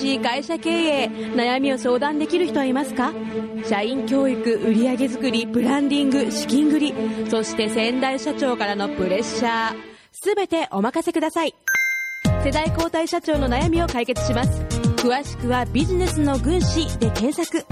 [0.00, 3.12] しい会社経営悩みを相談できる人はいますか？
[3.64, 6.94] 社員教育売上作りブランディング資金繰り
[7.28, 9.76] そして先代社長からのプレッシャー。
[10.22, 11.54] 全てお任せください。
[12.42, 14.62] 世代交代社長の悩みを解決します。
[14.96, 17.64] 詳しくはビジネスの軍師で検索。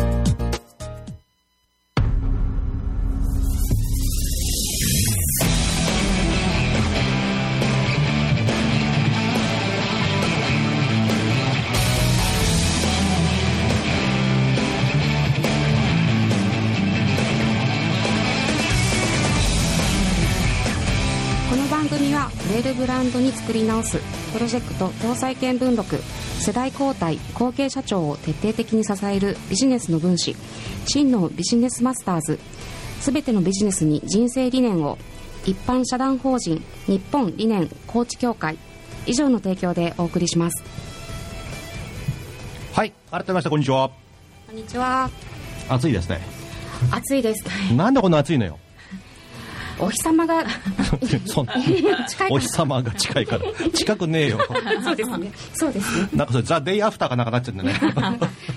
[22.78, 23.98] ブランドに作り直す。
[24.32, 25.96] プロジェクト共済見聞録。
[26.38, 29.36] 世代交代後継社長を徹底的に支える。
[29.50, 30.36] ビジネスの分子。
[30.86, 32.38] 真のビジネスマスターズ。
[33.00, 34.96] すべてのビジネスに人生理念を。
[35.44, 36.62] 一般社団法人。
[36.86, 38.56] 日本理念コーチ協会。
[39.06, 40.62] 以上の提供でお送りします。
[42.72, 43.90] はい改めましてこんにちは。
[44.46, 45.10] こんにちは。
[45.68, 46.20] 暑いですね。
[46.92, 47.44] 暑いです。
[47.74, 48.56] なんでこんな暑いのよ
[49.80, 50.44] お日様が
[52.30, 53.70] お日様が近いから。
[53.72, 54.38] 近くねえよ。
[54.84, 55.32] そうですね。
[55.54, 56.08] そうですね。
[56.14, 57.74] なんかそれザ・デイ・アフターかなんかなっちゃってね。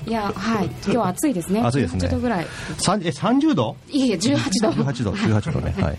[0.07, 0.65] いやはい。
[0.65, 1.61] 今日は暑いですね。
[1.61, 2.07] 暑いですね。
[2.07, 2.47] 18度ぐらい。
[2.77, 4.69] さんえ30度いえいえ18度。
[4.69, 5.75] 18度18度ね。
[5.79, 5.97] はい。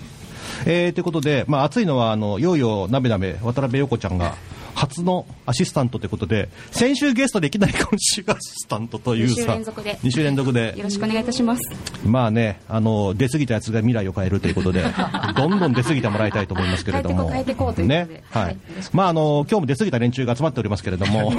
[0.64, 4.34] えー、ということで、まあ、暑いのはあのよいよなべなべ渡辺陽子ちゃんが
[4.74, 9.98] 初のアシスタントということで先週ゲストでいきなり今週アシスタントというさ二週連続で。
[10.02, 10.74] 2週連続で。
[10.76, 11.62] よろしくお願いいたします。
[12.04, 14.84] まあね、あの出過ぎたやつが未来を変えるということで、
[15.36, 18.06] どんどん出過ぎてもらいたいと思いますけれども、変えてこうということで。
[18.06, 18.54] ね、ははい。
[18.54, 18.56] い、
[18.92, 21.32] まああの今日も出過ぎた連中が集まっておりますけれども。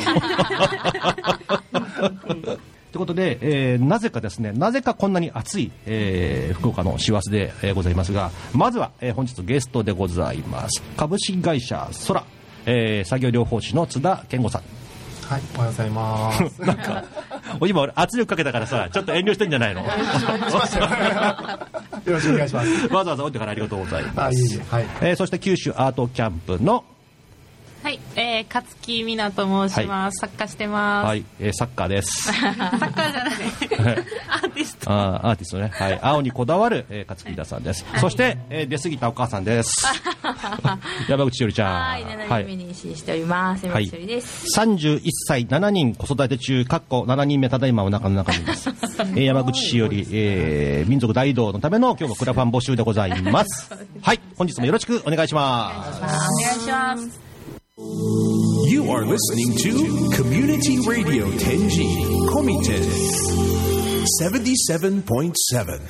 [2.92, 10.82] ということで、えーなぜかですね、なぜかこんなに暑い、えー福岡の師走で、えーございますが、まずは、えー本日ゲストでございます。
[10.96, 12.24] 株式会社空、
[12.66, 14.62] えー作業療法士の津田健吾さん。
[15.30, 16.62] はい、おはようございます。
[16.62, 17.04] なんか、
[17.66, 19.82] 今俺圧力かけたからさ、ちょっと遠慮してんじゃないの？
[22.06, 22.88] よろしくお願いします。
[22.94, 24.38] わざわざおいてからありがとうございます。
[24.38, 24.86] えいえ、はい。
[25.02, 26.84] えーそして九州アートキャンプの、
[27.84, 30.20] はい、えー、勝木美奈と申します。
[30.20, 31.06] 作家してます。
[31.06, 32.32] はい、えーサッカーです。
[32.32, 33.34] サッカーじゃない。
[34.32, 34.90] アーティスト。
[34.90, 35.70] あーアーティストね。
[35.74, 36.00] はい。
[36.02, 37.86] 青にこだわる、えー、勝木田さんです。
[38.00, 39.86] そして、えー出過ぎたお母さんです。
[41.10, 41.74] 山口しおりちゃん。
[41.74, 43.66] はい、7人目に妊娠しております。
[43.66, 44.46] 山口しおりです。
[44.58, 48.70] 31歳7人子育て中、かっこ7人目ただいまお腹の中にいます。
[48.72, 53.70] えー山口しおり、えー民族大移動のための今日もクラファン募集でございます。
[54.02, 54.22] はい。
[54.38, 55.98] 本日もよろしくお願いします。
[55.98, 57.33] お願いします。
[57.76, 61.90] You are listening to Community Radio Tenji
[62.30, 62.78] Komite
[64.22, 65.82] 77.7.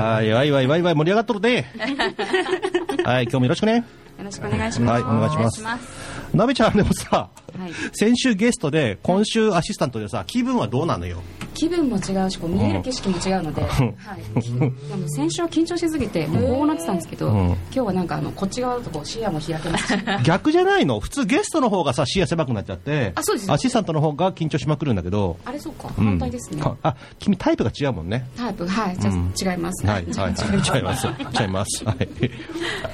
[0.00, 1.70] はい、わいわいわいわい盛り上がっとるね。
[3.04, 3.76] はい、今日もよろしくね。
[3.76, 3.84] よ
[4.24, 6.09] ろしくお願いしますはい、お願いします。
[6.34, 7.72] なべちゃんでもさ、はい。
[7.92, 11.22] 先週ゲストで、今週アシスタントでさ、気分はどうなのよ？
[11.54, 13.68] 気分も違うしこう見える景色も違うので、は
[14.16, 17.46] い、でも先週は緊張しすぎてもうこうなってたんですけど、うん。
[17.50, 19.88] 今日はなんかあのこっち側だとこう視野も開けます。
[19.88, 21.00] し逆じゃないの？
[21.00, 23.52] 普通ゲストの方がさ、視野狭くなっちゃって、あそうです。
[23.52, 26.04] アシスタントの方が緊張しまくるんだけど、あれそうかうん。
[26.04, 28.26] 反対ですね、かあ、君タイプが違うもんね。
[28.36, 29.10] タイプはいじゃ
[29.50, 30.32] あ違います、はい、はい、はい、
[30.78, 31.06] 違います。
[31.08, 31.84] 違います。
[31.84, 32.06] はい。
[32.08, 32.30] とい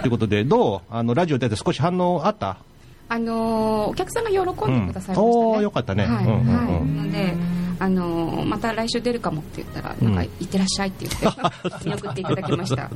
[0.07, 0.81] うことで、どう？
[0.91, 2.57] あの、ラジオ出て少し反応あった？
[3.09, 5.63] あのーお客さんが喜んでくださいましたね、うん。
[5.63, 6.07] よかったね。
[6.07, 7.35] はい、なので
[7.79, 11.41] あのーまた来週出るかもって言ったらなんかうん行ってらっしゃいって言って
[11.89, 12.91] 見送っていただきました、 は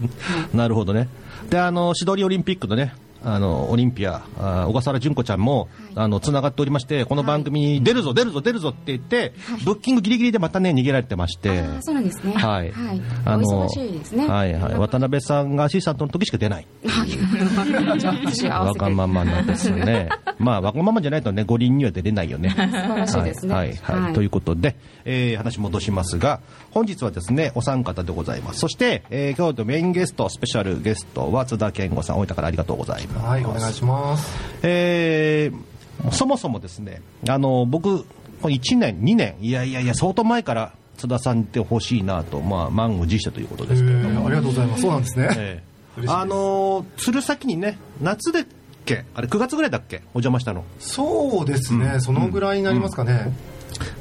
[0.53, 0.57] い。
[0.57, 1.09] なるほどね。
[1.49, 9.33] で、あの、シドリオリンピックのね、あの、オリンピア、あ小笠原純子ちゃんも、あの、つながっておりまして、この番組に出るぞ、出るぞ、出るぞって言って、
[9.65, 11.65] ブッキングギリギリでまたね、逃げられてまして。
[11.81, 12.71] そうなんですねはい。
[12.71, 14.75] はい、あのはいはい。
[14.75, 16.67] 渡辺さんがアシスタントの時しか出ない。
[18.51, 20.09] わがままなんですね。
[20.39, 22.51] まあ、わがままじゃないとね、五輪には出れないよね。
[22.57, 24.13] 素晴らしいですねはい、はい、はい。
[24.13, 26.41] ということで、えー、話戻しますが、
[26.71, 28.61] 本日はですね、お三方でございます。
[28.61, 33.27] そして、えー、今日のメインゲスト、スペシャルゲストは津田健吾さん、大分からありがとうございます。
[33.27, 34.31] はい、お願いします。
[34.63, 35.71] えー、
[36.13, 38.05] そもそもですね、あの、僕、
[38.43, 44.25] この1年、2年、いやいやいや、相当前から津田さんって欲しいなと、まあ、満を持してということえですけれども。
[44.25, 44.83] ー、ありがとうございます。
[44.83, 45.29] そうなんですね。
[45.37, 45.63] え
[46.07, 48.45] あのー鶴先にね、夏でっ
[48.87, 50.65] け、あれ9月ぐらいだっけ、お邪魔したの。
[50.79, 53.33] そうですね、そのぐらいになりますかね。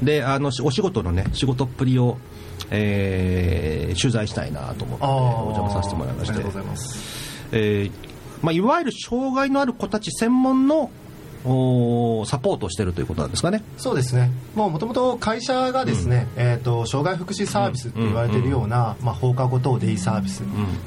[0.02, 2.18] で、あの、しお仕事のね、仕事っぷりを、
[2.70, 6.98] えー取材したいなと思って、お邪魔させてもらいましてありがとうございます。
[7.52, 8.10] えー
[8.42, 10.90] まあ、いわゆる障害のある子たち専門の
[11.44, 13.62] おーサポートをしてるということなんですかね。
[13.78, 14.30] そうですね。
[14.54, 20.42] もうもともと会社がですね、えっ、と障害福祉サービスって言われているような、まあ放課後等デイサービス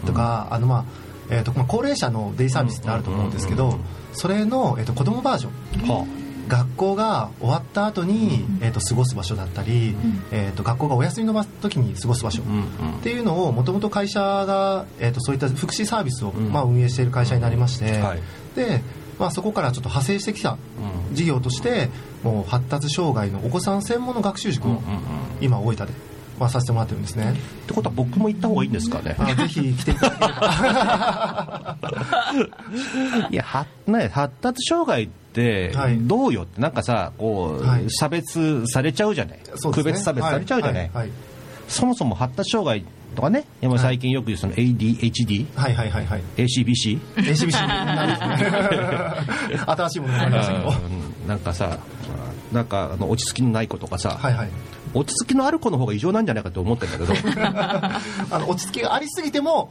[0.06, 1.14] とか、あのまあ。
[1.30, 3.80] えーとまあ、高齢者のデイサービスってあると思うんですけど
[4.12, 5.90] それの、えー、と子供バージョン。
[5.90, 6.06] は
[6.48, 9.96] 学校が終わった後に、えー、と過ごす場所だったり、
[10.32, 12.44] えー、と学校がお休みの時に過ごす場所。
[12.44, 12.64] あうんうん。
[12.98, 16.52] っていうのをもともと会社が、えー、とそういった福祉サービスを、ん。
[16.52, 18.20] まあ、運営している会社になりまして、はい。
[18.56, 18.82] で、
[19.20, 20.58] まあ、そこからちょっと派生してきた
[21.14, 21.90] 事業として
[22.24, 24.82] もう発達障害のお子さん専門の学習塾を
[25.42, 25.94] 今大分で、
[26.40, 27.32] まあ、させてもらってるんですね。
[27.32, 27.36] っ
[27.68, 29.16] てことは僕も行った方がいいんですかね。
[29.20, 31.78] あぜひ来ていただければ
[33.30, 35.98] いやは、ね、発達障害ってはい。
[36.00, 37.86] どうよってなんかさこう、はい。
[37.90, 39.44] 差別されちゃうじゃない、ね。
[39.74, 40.92] 区別差別されちゃうじゃない。
[40.94, 41.10] はい。
[41.68, 43.46] そもそも発達障害とかね。
[43.62, 46.22] 今最近よく言うその ADHD、はいはいはいはい。
[46.38, 47.54] ACBC ACBC
[49.76, 50.70] 新しいものがありましたけど。
[50.70, 51.28] うん。
[51.28, 51.80] なんかさ
[52.52, 54.50] なんかあの落ち着きのない子とかさ、はいはい。
[54.94, 57.34] 落ち着きのある子の方が異常なんじゃないかと思ってるんだけど。
[58.30, 59.70] あの落ち着きがありすぎても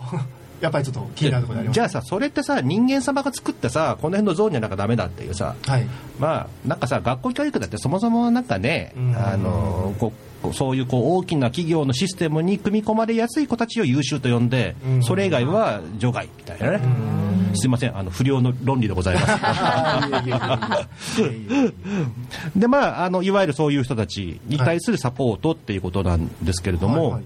[0.61, 1.77] やっぱりちょっと気になるところであります。
[1.77, 5.55] じゃあさそれってさ人間様が作ったさこの辺のゾーンじゃなきゃダメだっていうさ。
[5.67, 5.87] はい。
[6.19, 9.17] まあなんかさ学校教育だってそもそもなんかね、うん。
[9.17, 15.03] あのこうそういうこう大きな企業のシステムに組み込まれやすい子たちを優秀と呼んで、うん。
[15.03, 16.81] それ以外は除外みたいなね、
[17.55, 19.21] すいませんあの不良の論理でございま
[20.99, 21.23] す。
[22.57, 27.25] でまああのいわゆるそういう人たちに対するサポートっていうことなんですけれども、はいはい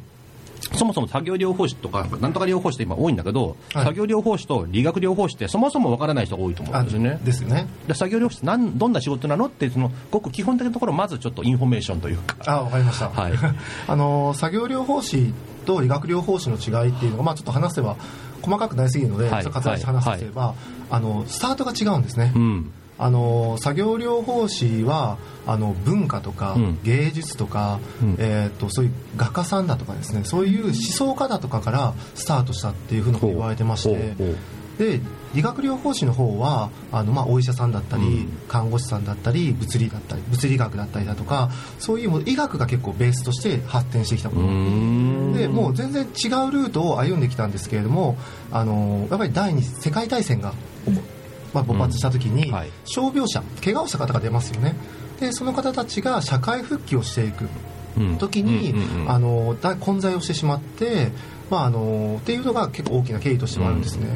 [0.75, 3.85] そもそも作業療法士とかなんとか療法士って今多いんだけど、はい。
[3.85, 7.21] 作業療法士と理学療法士ってそもそもわからない人が多いと思うんですよね。
[7.23, 7.67] ですよね。
[7.87, 12.37] で作業療法士ってなんどんな仕事なのってそのごく基本的なところをまずちょっとインフォメーションというか。
[12.47, 13.33] あわかりました、はい。
[13.87, 15.33] あの作業療法士
[15.65, 17.97] と理学療法士の違いっていうのが、まあ、ちょっと話せば
[18.43, 19.43] 細かくなりすぎるので、はい。
[19.43, 20.55] ちょっと割愛して話せば、
[20.91, 26.79] あのスタートが違うんですね、うんあの作業療法士はあの文化とかうん。
[26.83, 28.17] 芸術とか、うん。
[28.19, 34.15] えー、とそういう画家さんだとかですねそういう思想家だとかからスタートしたっていうふうなことを言われてまして
[34.79, 35.01] で
[35.35, 38.29] 理学療法士の方はあの、まあ、お医者さんだったり、うん。
[38.49, 44.51] 看護師さんだったり物理だったり物理学だったりだとかそういうもう医学が結構ベースとして発展してきたもうの
[45.31, 45.33] ん。
[45.35, 48.17] でもう全然違うルートを歩んできたんですけれども
[48.51, 50.55] あのやっぱり第二次世界大戦が
[50.87, 51.03] 起こ、
[51.57, 52.53] まあ、勃発した時に、
[52.85, 54.75] 傷病者怪我をした方が出ますよね。
[55.21, 57.49] でその方たちが社会復帰をしていく
[57.97, 58.19] うん。
[58.19, 58.75] 時に、
[59.09, 61.11] あのだ混在をしてしまって、
[61.51, 64.09] まあ、あのっていうのが結構大きな経緯としてもあるんですね、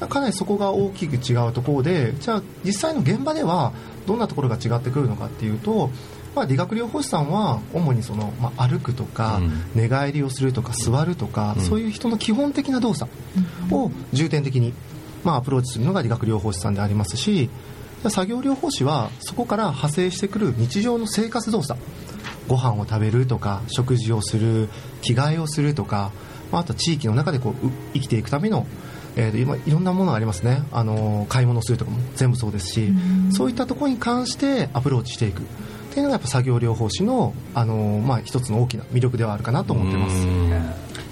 [0.00, 3.72] でかなりそこが大きく違うところでじゃあ実際の現場では
[4.06, 5.90] どんなところが違ってくるのかっていうと、
[6.34, 9.52] まあ、理学療法士さんは主にその、まあ、歩くとか、うん。
[9.74, 11.64] 寝返りをするとか座るとか、うん。
[11.64, 13.10] そういう人の基本的な動作
[13.72, 14.72] を重点的に、
[15.24, 21.80] まあ、アプローチするのが理学療法士さんでありますしじゃあ作業療法士はそこから派生してくる日常の生活動作
[22.46, 24.68] ご飯を食べるとか食事をする
[25.02, 26.12] 着替えをするとか、
[26.50, 28.66] まあ、あと地域の中でこうう生きていくための、
[29.16, 32.92] えーと今いろんなものがありますね、あのー買い物をするとかも全部そうですし、
[33.32, 35.42] そういったところに関してアプローチしていく。
[35.42, 40.26] っていうのがやっぱ作業療法士の、あのーまあ、一つの大きな魅力ではあるかなと思ってます。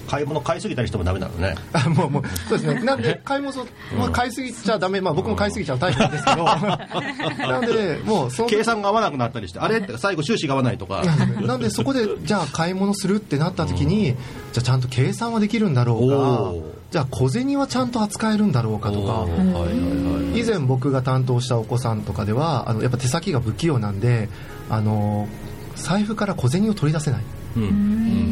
[0.07, 1.55] 買い物買いすぎたりしてもダメなのね。
[1.73, 2.83] あ もうもうそうですね。
[2.83, 3.67] なんで買い物、
[3.99, 6.45] まあ、買いすぎちゃダメ、まあ、僕も買いすぎちゃうタイプなんですけど。
[6.47, 11.03] なのでもうその計算が合わなくなったりしてあれって最後収支が合わないとか。
[11.41, 16.63] なんでそこでじゃあ買い物するってなった時に、じゃあちゃんと計算はできるんだろうおかー。
[16.93, 19.27] じゃあ小銭はちゃんと扱えるんだろうかとか。
[20.35, 24.29] 以前僕が担当したお子さんとかではあのやっぱ手先が不器用なんで
[24.69, 25.29] あの
[25.75, 27.21] 財布から小銭を取り出せない。
[27.21, 27.46] うん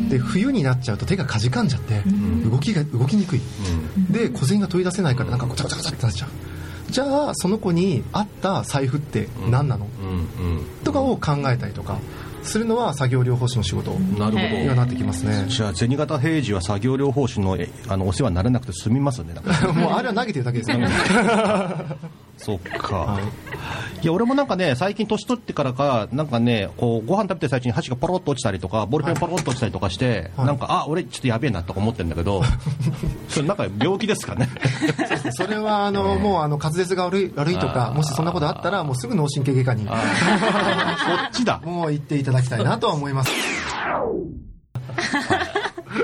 [0.08, 2.02] で冬になっちゃうと手がかじかんじゃって
[2.48, 3.40] 動きが動きにくい。
[4.10, 6.28] で小銭が取り出せないからなんかこうチャカチャカチャってなっちゃう。
[6.90, 9.88] じゃあその子に合った財布って何なの、
[10.84, 11.98] とかを考えたりとか
[12.42, 13.92] するのは作業療法士の仕事。
[13.92, 14.62] なるほど。
[14.62, 15.46] にはなってきますね。
[15.48, 19.34] じゃあ銭形平次は作業療法士のえあのお世話にならなくて済みますね。
[19.74, 20.88] もうあれは投げてるだけですよね
[22.36, 23.18] そっか、
[24.02, 30.46] い、や俺もなんかね最近年取ってからかなんかねこうご飯食べてる最中に箸がポロッと落ちたりとかボールペンポロッと落ちたりとかして、はい。
[30.46, 32.42] なんかあ俺ちょっとやべえなとか思ってるんだけど
[33.28, 34.48] それなんか病気ですかね？
[35.32, 39.86] それはあのもうあの滑舌が悪い悪いとかもしそんなことあったらもうすぐ脳神経外科に。
[39.86, 39.96] そっ
[41.32, 41.60] ちだ。
[41.64, 43.30] もう行っていただきたいなとは思います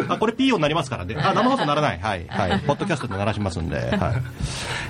[0.09, 1.15] あこれ P 音になりますからね。
[1.19, 1.99] あ、生放送ならない。
[1.99, 2.27] はい。
[2.29, 2.61] はい。
[2.61, 3.77] ポッドキャストで鳴らしますんで。
[3.77, 4.23] はい。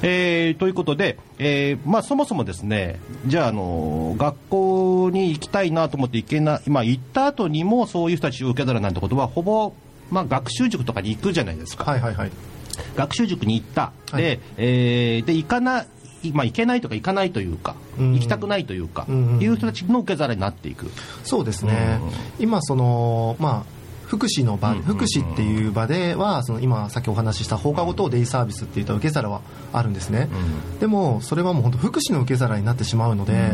[0.02, 9.72] えー、ということで、えー、まあそもそもですね、じゃあ、あの、学校に行きたいなと思って行けない、まあ行った後にもそういう人たちを受け皿なんてことは、ほぼ、
[10.10, 11.84] まあ学習塾とかに行くじゃないですか。
[11.84, 12.30] はいはいはい
[12.96, 13.92] 学習塾に行った。
[14.10, 15.86] はいで、えー、で、行かない、
[16.32, 20.90] まあ行けないとか行かないというか、うん行きたくないというか、うんうんいう人たちの受け皿になっていく。
[21.24, 22.00] そうですね、
[22.38, 23.79] 今そのまあ
[24.10, 29.40] 福祉の場、福祉っていう場ではその今さっきお話しした放課後等デイサービスっていった受け皿は
[29.72, 30.28] あるんですね、
[30.80, 33.52] でもそれはもう本当福祉の受け皿になってしまうので、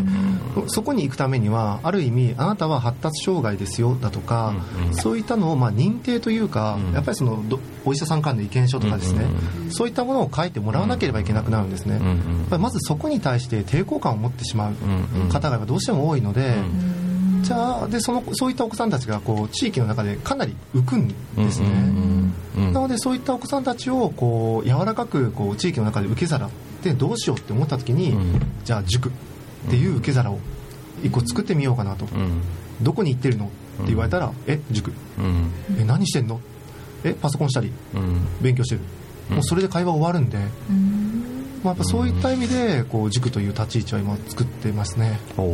[0.68, 4.54] そこに行くためにはある意味あなたは発達障害ですよだとか、
[4.92, 9.26] そういったのをまあ認定というか、やっぱりそのどお医者さんからの意見書とかですね、
[9.68, 16.56] そういったものを書いてもらわなければいけなくなるんですね、やっぱりまずそこに対して抵抗感を持ってしまう方がどうしても多いので、
[17.46, 21.14] じゃあでそのそういったお子さんたちがこう地域の中でかなり浮くんで
[21.52, 21.68] すね、
[22.56, 26.50] なのでそういったお子さんたちをこう柔らかくこう地域の中で受け皿
[26.82, 28.16] でどうしようって思った時に、
[28.64, 29.12] じゃあ塾っ
[29.70, 30.40] ていう受け皿を
[31.04, 32.08] 一個作ってみようかなと、
[32.82, 33.54] どこに行ってるのって
[33.86, 34.92] 言われたら、え塾、
[35.78, 36.40] え何してんの？
[37.04, 37.70] えパソコンしたり、
[38.40, 38.80] 勉強してる、
[39.30, 40.38] もうそれで会話終わるんで、
[41.66, 45.44] まあ、やっぱそういった意味でこう塾という立ち位置は今作ってますね、は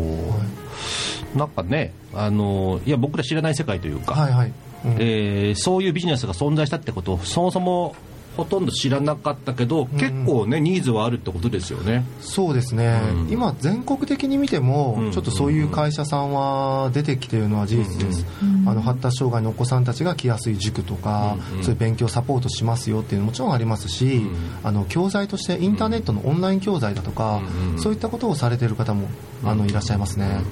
[1.35, 4.53] い、なんかねあのいや僕ら知らない世界というか、はいはい。
[4.85, 7.95] うん、えー、そういうビジネスが存在したってことをそもそも
[8.37, 12.05] ほとんど知らなかったけど、結構ね、ニーズはあるってことですよね。
[12.21, 18.27] そうですね、うん、今、全国的に見ても、ちょっとそういう会社さんは出てきているのは事実です、
[18.67, 24.23] あの発達障害のお子さんたちが来やすい塾とか、そういう勉強サポートしますよっていうのももちろんありますし、
[24.63, 27.43] あの教材としてインターネットのオンライン教材だとか、
[27.77, 29.09] そういったことをされている方も
[29.45, 30.43] あのいらっしゃいますね。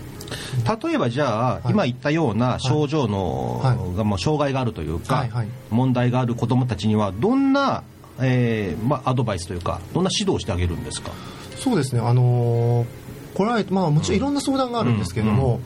[0.82, 5.26] 例えばじゃあ、今言ったような症状の、がもう障害があるというか、
[5.70, 7.82] 問題がある子どもたちにはどんな、
[8.20, 11.10] えーまあ、アドバイスというかどんな指導をしてあげるんですか？
[11.56, 12.00] そうですね。
[12.00, 12.86] あのー、
[13.34, 15.60] これは、まあ、もちろんいろんな相談があるんですけれども、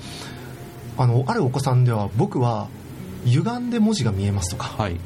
[0.96, 2.68] あのあるお子さんでは僕は
[3.24, 4.96] 歪んで文字が見えますとか、はい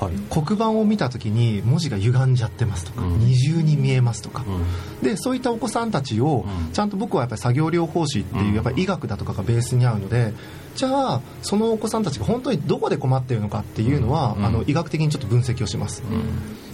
[0.00, 10.34] はい、黒板を見た時に文字が歪んじゃってますとか、うん、二重に見えますとか、うん、でそういったお子さんたちをちゃんと僕はやっぱり作業療法士っていうやっぱり医学だとかがベースにあるので
[10.74, 16.02] じゃあそのお子さんたちが本当にどこで困っているのかっていうのは、うん、あの医学的にちょっと分析をします。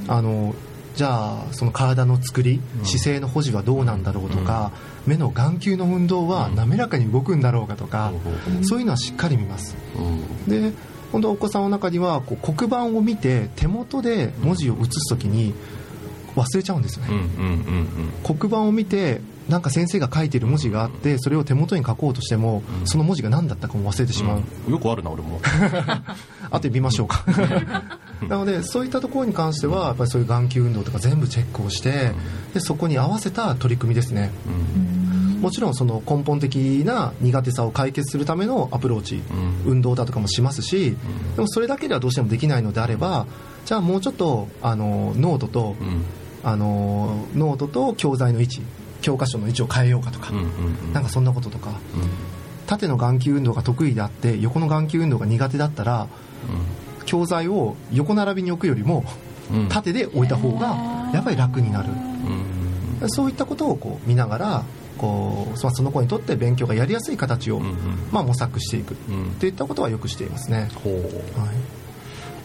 [0.09, 0.55] あの
[0.95, 4.73] じゃあその体の作り、姿勢の保持はどうなんだろうとか、
[5.07, 8.13] 目の眼球の運動は滑らかに動くんだろうかとか、
[8.63, 9.75] そういうのはしっかり見ます。
[10.47, 10.73] で
[11.13, 15.55] 本当お子さんの中にはこう黒板を見て手元で文字を写す時に
[16.35, 17.13] 忘れちゃうんですよね、
[18.25, 25.41] 黒板を見てなんか先生が書いてる文字があってそれを手元に書こうとしても、その文字が何だったかも忘れてしまう、うん、よくあるな俺も。
[26.51, 27.25] あとで見ましょうか。
[28.29, 32.13] なのでそういったところに関してはやっぱりそういう眼球運動とか全部チェックをして
[32.55, 35.02] でそこに合わせた取り組みですね、うん
[35.43, 39.17] もちろんその根本的な苦手さを解決するためのアプローチ、
[39.65, 43.27] うん、運動だとかもしますし、うん、でもそれだけではどうしてもできないのであれば
[43.65, 46.05] じゃあもうちょっとあのノートと、うん、
[46.45, 48.63] あのノートと教材の位置
[49.01, 50.31] 教科書の位置を変えようかとか、
[50.93, 51.81] なんかそんなこととか、
[52.69, 56.07] 縦の眼球運動が得意であって横の眼球運動が苦手だったら、
[57.05, 59.05] 教材を横並びに置くよりも
[59.71, 61.89] 縦で置いた方がやっぱり楽になる、
[63.09, 64.65] そういったことをこう見ながら
[65.03, 67.75] こうその子にとって勉強がやりやすい形を、うんうん、
[68.13, 68.95] まあ、模索していく。
[69.41, 70.59] といったことはよくしていますね。
[70.61, 70.69] はい、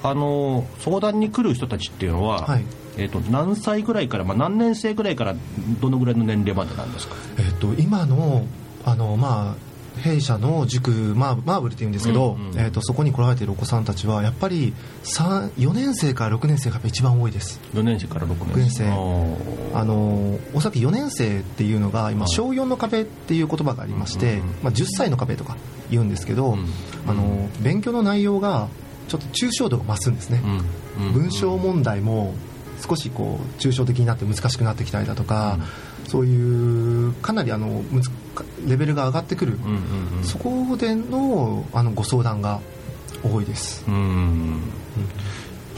[0.01, 2.63] あの相談に来る人たちっていうのは、はい、
[2.97, 5.35] えーと、何歳ぐらいから、まあ、何年生ぐらいから
[5.79, 8.47] どのぐらいの年齢までなんですか、えーと、今の
[8.85, 9.66] あの、まあ
[9.98, 14.74] 弊社の塾、まあ、マーブルっていうんですけど、うんうん、えーと、そこに来られているお子さんたちはやっぱり
[15.04, 17.60] 4年生から6年生が一番多いです。
[17.74, 18.86] 4年生から6年生。
[19.74, 25.58] あのおそらく4年生っていうのが今小4の壁っていう言葉がありまして、まあ、10歳の壁とか
[25.89, 26.58] 言うんですけど、
[27.06, 28.68] あの勉強の内容が
[29.08, 30.42] ちょっと抽象度が増すんですね、
[31.13, 32.34] 文章問題も
[32.88, 35.60] 少しこう抽象的になって難しくなってきたりだとか、
[36.07, 37.83] そういうかなりあの
[38.65, 39.67] レベルが上がってくる、うんう
[40.15, 42.59] んうん、そこでのあのご相談が
[43.23, 43.85] 多いです。
[43.87, 44.61] うんうん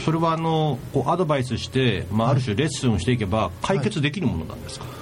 [0.02, 5.00] それはあのこうアドバイスして、まあ、ある種レッスンをしていけば解決できるものなんですか、はい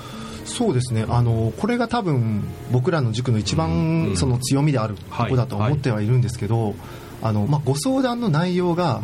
[0.49, 1.04] そうですね。
[1.08, 2.42] あのこれが多分
[2.73, 6.75] 僕らの塾の一番その強みであるとこだと思ってはいるんですけど、
[7.23, 9.02] あのまあ、ご相談の内容が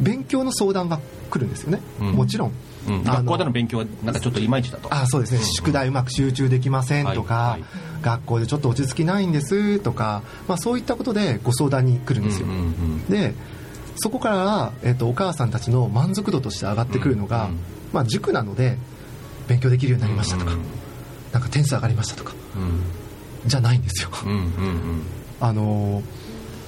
[0.00, 0.98] 勉強の相談が
[1.30, 2.52] 来るんですよね、うん、もちろん
[2.88, 4.92] うん、学校での勉強はなんかちょっといまいちだと。
[4.92, 7.60] あそうですね、うん、宿題うまく集中できませんとか、はい。
[7.60, 7.70] はい、
[8.02, 13.34] 学校でちょっと落ち着きないんですとか、まあ、そういったことでご相談に来るんですよ、うんうんうん、で
[13.96, 17.58] そこから、えーと、お母さんたちの満足度として上がってくるのが、うんうん、
[17.92, 18.78] まあ、塾なので
[19.48, 20.64] 勉強できるようになりましたとか、うんうん、
[21.32, 25.02] なんか点数上がりましたとか、うん、じゃないんですよ、うんうんうん、
[25.40, 26.21] あのー一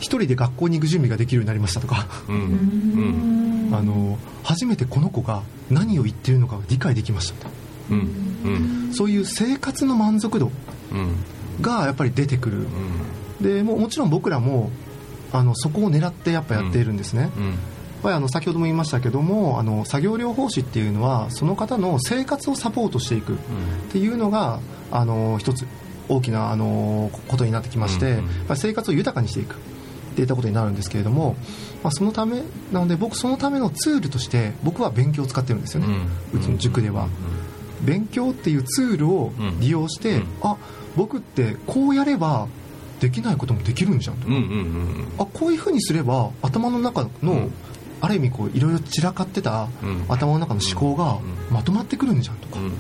[0.05, 7.51] 人で学校に行く準備ができるようになりましたとか、うんうん、あの初めてこの子が何を言ってるのか理解できましたと、
[7.91, 10.51] うん、そういう生活の満足度
[11.61, 12.67] がやっぱり出てくる、
[13.41, 14.71] でももちろん僕らも
[15.33, 17.31] あのそこを狙ってやっぱやっているんですね、
[18.05, 23.37] ぱりあの先ほども言いましたけどもあの作業療法士っていうのはその方の生活をサポートしていくっ
[23.91, 24.61] ていうのが
[24.93, 25.67] あの一つ
[26.09, 28.19] 大きなあのことになってきまして、
[28.55, 29.57] 生活を豊かにしていく
[30.15, 31.37] っていったことになるんですけれども、
[31.83, 32.43] まあ、そのため
[32.73, 35.89] なので僕そのためのツールとして僕は勉強を使ってるんですよね、
[36.33, 37.09] うちの塾では、
[37.85, 40.27] 勉強っていうツールを利用して、うん。
[40.43, 40.57] あ
[40.97, 42.47] 僕ってこうやれば
[43.01, 44.29] できないこともできるんじゃんと。
[44.29, 45.09] か、うんうんうん。
[45.19, 47.53] あこういうふうにすれば頭の中の、うん。
[48.01, 50.05] ある意味こういろいろ散らかってたうん。
[50.09, 51.55] 頭の中の思考がうん。
[51.55, 52.73] まとまってくるんじゃんとか、うん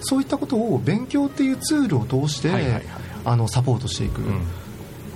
[0.00, 2.82] そういったことを勉強っていうツールを通して、はいはいはい。
[3.24, 4.40] あのサポートしていく、うん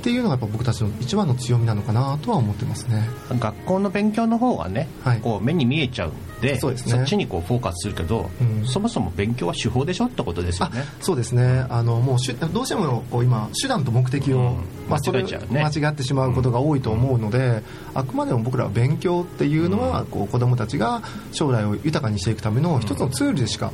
[0.00, 3.06] っていうのがやっぱ僕たちの一番の強みなのかなとは思ってますね。
[3.38, 5.20] 学校の勉強の方がね、はい。
[5.20, 7.02] こう目に見えちゃうんでそうですね。
[7.02, 8.66] っちにこうフォーカスするけど、うん。
[8.66, 11.66] そもそも勉強は手法でしょってことですよあねそうですね。
[11.68, 12.18] あのもう
[12.52, 14.56] どうしてもこう今手段と目的を、うん。
[14.88, 15.62] まあ、それ間違えちゃうね。
[15.62, 21.02] 間違ってしまうことが多いと思うので、あくまでも僕らは勉強っていうのは、こう子どもたちが
[21.32, 23.70] 将来を豊かにしていくための一つのツールでしか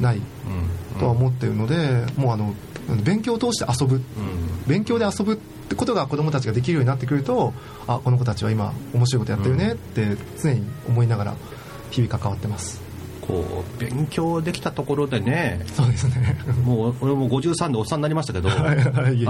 [0.00, 1.00] ないうん。
[1.00, 2.54] とは思っているので、もうあの
[3.02, 3.96] 勉強を通して遊ぶ。
[3.96, 4.02] うん。
[4.66, 7.52] 勉強で遊ぶってことが子どもたちができるようになってくると
[7.86, 11.34] あこの子たちは今面白いことやってるねって常に思いながら
[11.90, 12.80] 日々関わってます。
[13.22, 15.64] こう勉強できたところでね。
[15.74, 16.36] そうですね。
[16.64, 18.52] もう俺も53でおっさんになりましたけど あ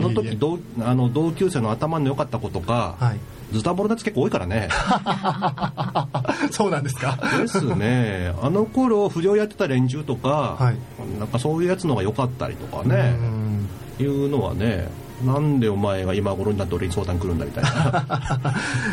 [0.00, 3.18] の時同あの同級生の頭の良かった子とか、はい。
[3.54, 4.68] ズタボロのやつ結構多いからね。
[6.50, 7.18] そうなんですか。
[7.38, 8.32] ですね。
[8.42, 11.18] あの頃不良やってた連中とか、はい。
[11.18, 13.68] なんかそういうやつの方が良かったりとかうねん。
[14.00, 14.88] いうのはね
[15.24, 17.70] なんでお前が今頃になって俺に相談来るんだみたいな。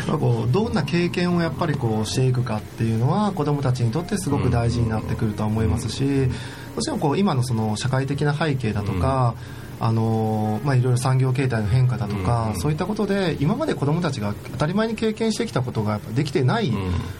[0.08, 6.32] まあこうどんな経験をやっぱりこうしていくかっていうのは子どもたちにとってすごく大事になってくるとは思いますしど
[6.78, 9.34] うしてもこう今のその社会的な背景だとか、
[9.80, 12.60] あのまあ、いろいろ産業形態の変化だとか、うん。
[12.60, 16.74] そういったことで今まで子どもたちが当たり前に経験してきたことがやっぱできてないん。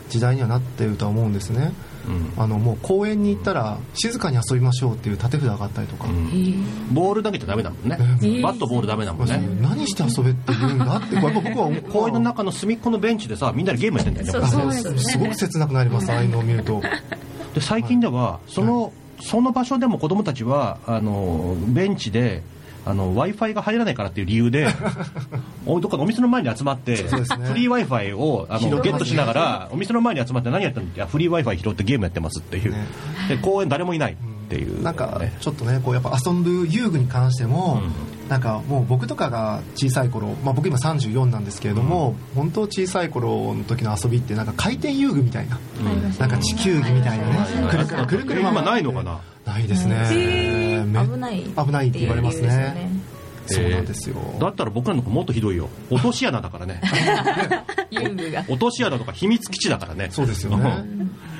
[0.08, 1.89] 時代にはなっているとは思うんですね、うん
[2.36, 6.06] あのもう公園に行ったら静かに遊びましょうっていう立て札があったりとか、
[6.92, 7.96] ボール投げちゃダメだもんね、
[8.42, 11.82] バットボールダメだもんね、何して遊べって言うんだってやっぱ僕は思う。
[11.82, 16.80] 公園の中の隅っこのベンチでさみんなでゲームやってんだよねすごく切なくなりますああいうのを見ると。
[17.54, 22.42] で最近ではその,、その場所でも子供たちはあのベンチで
[22.84, 24.68] w i f i が入らないからっていう理由で
[25.66, 27.46] おどっかのお店の前に集まって、そうですね。
[27.46, 32.86] フリー w i f i をあのゲットしながらお店の前に集まって何やってんのいやフリー w i f i 拾ってゲームやってますっていう、ね
[33.28, 34.16] で公園誰もいないっ
[34.48, 37.82] ていう、なんかねちょっとねこうやっぱ遊ぶ遊具に関しても、
[38.28, 44.46] なんかもう僕とかが小さい頃、まあ、僕今34なんですけれども、本当小さい頃の時の遊びってなん。
[44.46, 45.58] か回転遊具みたいな、
[46.18, 52.90] なんか地球儀みたいなねくるくるくるくる今回ってないのかなないですね、め危ない危ないって言われますっていう理由ですよね。
[53.46, 55.68] そうなんですよ、だったら僕らの子もっとひどいよ。
[55.90, 56.80] 落とし穴だからね。
[58.48, 60.08] 落とし穴とか秘密基地だからね。
[60.10, 60.84] そうですよね。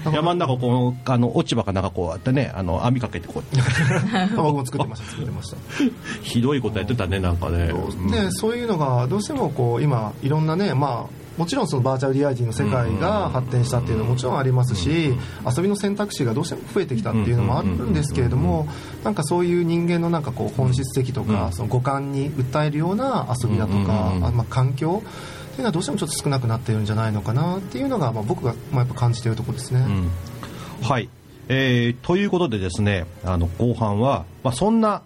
[0.04, 4.36] 山の中こうあの落ち葉かなんかこうやってねあの網かけてこう。
[4.36, 5.56] 僕も作ってました作ってました。
[6.22, 7.68] ひどいことやってたねなんかね。
[8.10, 15.14] でそういうのがどうしてもこう今いろんなねまあもちろんそのバーチャルリアリティの世界が発展したっていうのはもちろんありますし
[15.56, 18.68] 遊びの選択肢がどうしても増えてきたっていうのもあるんですけれども
[19.04, 29.80] なんかそういう人間のなんかこう本質的とかその五感に訴えるような遊びだとかあまあ環境っていうのはどうしてもちょっと少なくなってるんじゃないのかなっていうのがまあ僕がまあやっぱ感じているところですね。
[29.80, 30.86] うん。
[30.86, 31.08] はい、
[31.48, 35.00] えーということでですねあの後半は、まあ、そんな、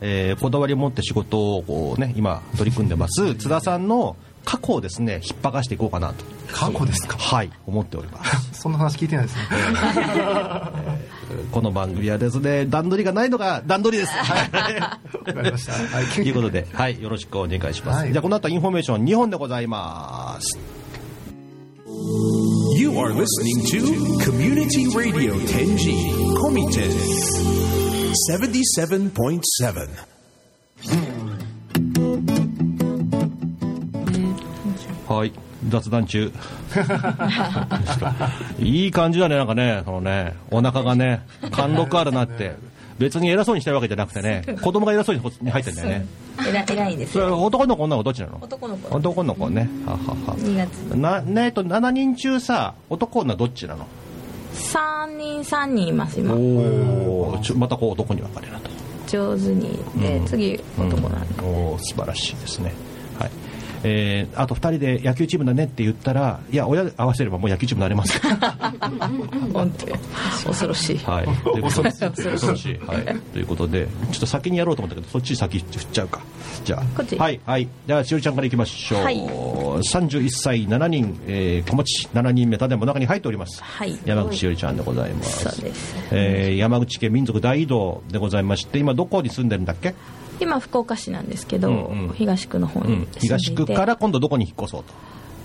[0.00, 4.14] えーこだわりを持って仕事をこう、ね、今取り組んでます津田さんの
[4.44, 7.16] 過去をですね引っ張かしていこうかなと過去ですか？
[7.16, 9.42] はい思っております そんな話聞いてないですね。
[11.50, 14.98] この番組はですね段取りがないのが段取りですはい わ
[15.34, 15.72] かりました。
[15.72, 17.98] はいということで、はい、よろしくお願いします。
[18.00, 20.58] はいじゃあ、この後インフォメーション2本でございます。
[22.76, 23.80] You are listening to
[24.24, 25.94] Community Radio Tenjin
[26.36, 26.90] コミてん
[28.30, 29.88] 77.7.
[35.22, 35.32] はい、
[35.68, 36.32] 雑談中。
[38.58, 42.56] いい感じだね、なんかね、そのね、お腹がね、貫禄あるなって。
[42.98, 46.06] 別に偉そうにしてるわけじゃなくてね、子供が偉そうに入ってんだよね。
[46.68, 48.38] 偉いです男の子、女の子どっちなの？
[48.40, 48.96] 男の子。
[48.96, 49.68] 男の子ね。
[49.86, 50.36] ははは。
[50.36, 50.96] 2月。
[50.96, 53.86] な、ねえっと、7人中さ、男女どっちなの
[54.54, 56.34] ？3人3人います今。
[56.34, 58.70] おお、またこう男に分かれると。
[59.08, 60.26] 上手にで、うん。
[60.26, 61.46] 次男なんで、うん。
[61.46, 62.72] おー素晴らしいですね、
[63.18, 63.30] はい
[63.84, 68.72] えーあと2人で野球チームだねって言ったらいや親合わせればもう野球チームになれますから
[69.52, 69.92] 本当に。
[70.46, 70.98] 恐ろしい。
[70.98, 71.26] はい
[71.60, 76.20] 恐ろしい、はい、ということでちょっと先にやろうと思ったけどそっち先振っちゃうか。
[76.64, 77.18] じゃこっち。
[77.18, 77.68] あはいはい。
[77.86, 79.18] じゃあしおりちゃんからいきましょう、はい。
[79.18, 83.98] 31歳7人、えー、子持ち7人目ただいま中に入っております、はい。
[84.04, 85.48] 山口しおりちゃんでございます。
[85.48, 85.94] そうです。
[86.10, 89.94] えー山口県民族大移動でございまして今どこに住んでるんだっけ、
[90.42, 93.08] 今福岡市なんですけど、うんうん東区の方うんに住ん。
[93.20, 94.92] 東区から今度どこに引っ越そうと？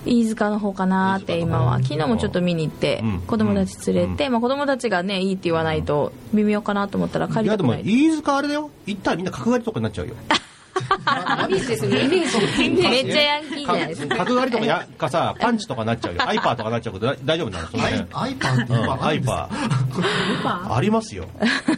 [0.05, 1.79] 飯塚の方かなって今は。
[1.83, 3.19] 昨日もちょっと見に行ってうん。
[3.21, 8.69] 子供たち連れて、まあ、子供たちがねいいって言わないと微妙かなと思ったら帰いやでも飯塚あれだよ。
[8.85, 10.15] 行ったらみんな角刈りとかになっちゃうよ
[10.77, 12.05] イメージですね。
[12.05, 12.69] イメージ。
[12.69, 14.15] めっちゃヤンキーじゃないですか。
[14.17, 16.27] 角刈りとかやかさ パンチとかなっちゃうよ。
[16.27, 17.67] アイパーとかなっちゃうけど大大丈夫なの？
[17.67, 18.09] そのアイ辺。
[18.13, 20.75] アイパーってうんいうかアイパー。
[20.75, 21.25] ありますよ。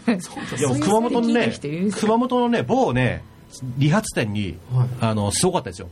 [0.07, 1.53] いや熊本のね
[1.99, 3.23] 熊本のね某ね
[3.77, 4.87] 理髪店に、はい。
[5.01, 5.87] あのすごかったですよ。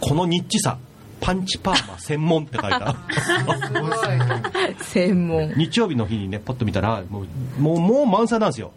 [0.00, 0.78] このニッチさ
[1.20, 2.96] パンチパーマ専門って書いた。
[4.80, 5.52] 専門。
[5.56, 7.22] 日曜日の日にねポッと見たらも
[7.58, 8.72] うもうもう満載なんですよ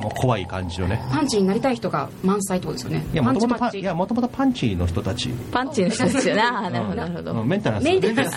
[0.00, 1.02] もう怖い感じのね。
[1.10, 3.04] パンチになりたい人が満載ってことですよね。
[3.12, 5.30] いやもともとパンいやもともとパンチの人たち。
[5.50, 7.48] パンチの人ですよねあーなるほどなるほど、うん。
[7.48, 7.84] メンテナンス。
[7.84, 8.36] メンテナンス。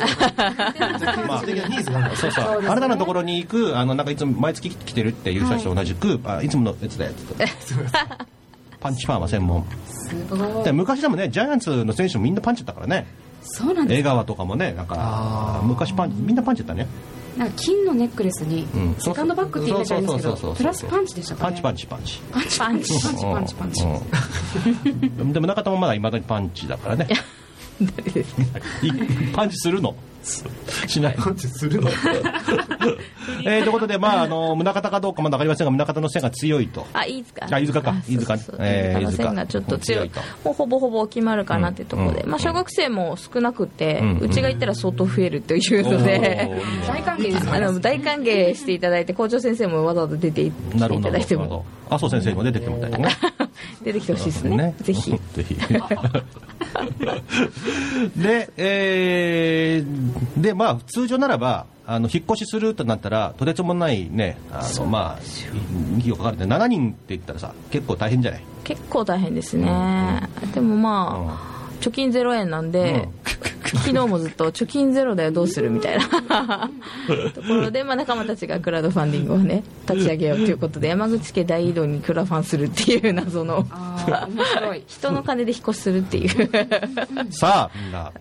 [1.28, 7.46] まあニーズがあるんですそうそう、あなたのところに行くあのなんかいつも毎月来てるっていう人たちと同じく、い、あいつものやつだよって
[8.80, 9.66] パンチパーマ専門。
[9.88, 10.64] すごい。
[10.64, 13.06] で昔でもねジャイアンツの選手もみんなパンチだったからね。
[13.44, 16.88] そうなんです江川とかもねなんか昔パンチみんなパンチだったね
[17.38, 18.68] なんか金のネックレスに
[19.00, 22.22] セカンドバッグって言ってたんですけどプラスパンチでしたか、ね、パンチパンチパンチ。
[22.32, 22.94] パンチパンチ。
[23.22, 23.84] パンチパンチ
[25.34, 27.08] でも中田もまだいまだにパンチだからね
[29.34, 29.96] パンチするの？
[30.88, 31.16] しない。
[31.18, 31.90] パンチするの？
[33.44, 36.86] えーということで、まあ、あの宗像かどうかまだ分かりませんが宗像の線が強いと。
[36.94, 37.48] あ飯塚。
[37.50, 37.96] あ飯塚か。
[38.08, 38.40] 飯塚ね。
[38.42, 39.24] そうそうえー飯塚。
[39.24, 40.08] の線がちょっと強い。
[40.08, 42.30] 飯塚もうほぼほぼ決まるかなっていうところで、うん。
[42.30, 44.30] まあ、小学生も少なくて、ううん。
[44.30, 46.62] ちが行ったら相当増えるというのでおーいいね。
[46.88, 51.42] 大歓迎ですあの大歓迎していただいて校長先生もわざわざ出ていなるほどただいても。
[51.42, 53.10] なるほど麻生先生にも出てきてもらいたいね
[53.84, 54.76] 出てきてほしいですね。
[54.82, 55.12] ぜひ。
[55.34, 55.56] ぜひ。
[58.16, 65.20] で、えーでまあ通常ならばあの引っ越しするとなったらとてつもないねあのまあ
[65.98, 68.44] 費用かかるね7人って言ったらさ結構大変じゃない？
[68.64, 71.40] 結構大変ですね、でもま
[71.72, 73.10] あ、貯金0円なんで、
[73.74, 76.70] 昨日もずっと貯金ゼロだよどうするみたいな。
[77.34, 83.66] ところで、まあ、仲間たちがクラウドファンディングをね立ち上げようということで山口県大移動にクラファンするっていう謎の。
[83.72, 84.84] ああ面白い。
[84.88, 86.50] 人の金で引っ越しするっていう。
[87.32, 88.12] さあみんな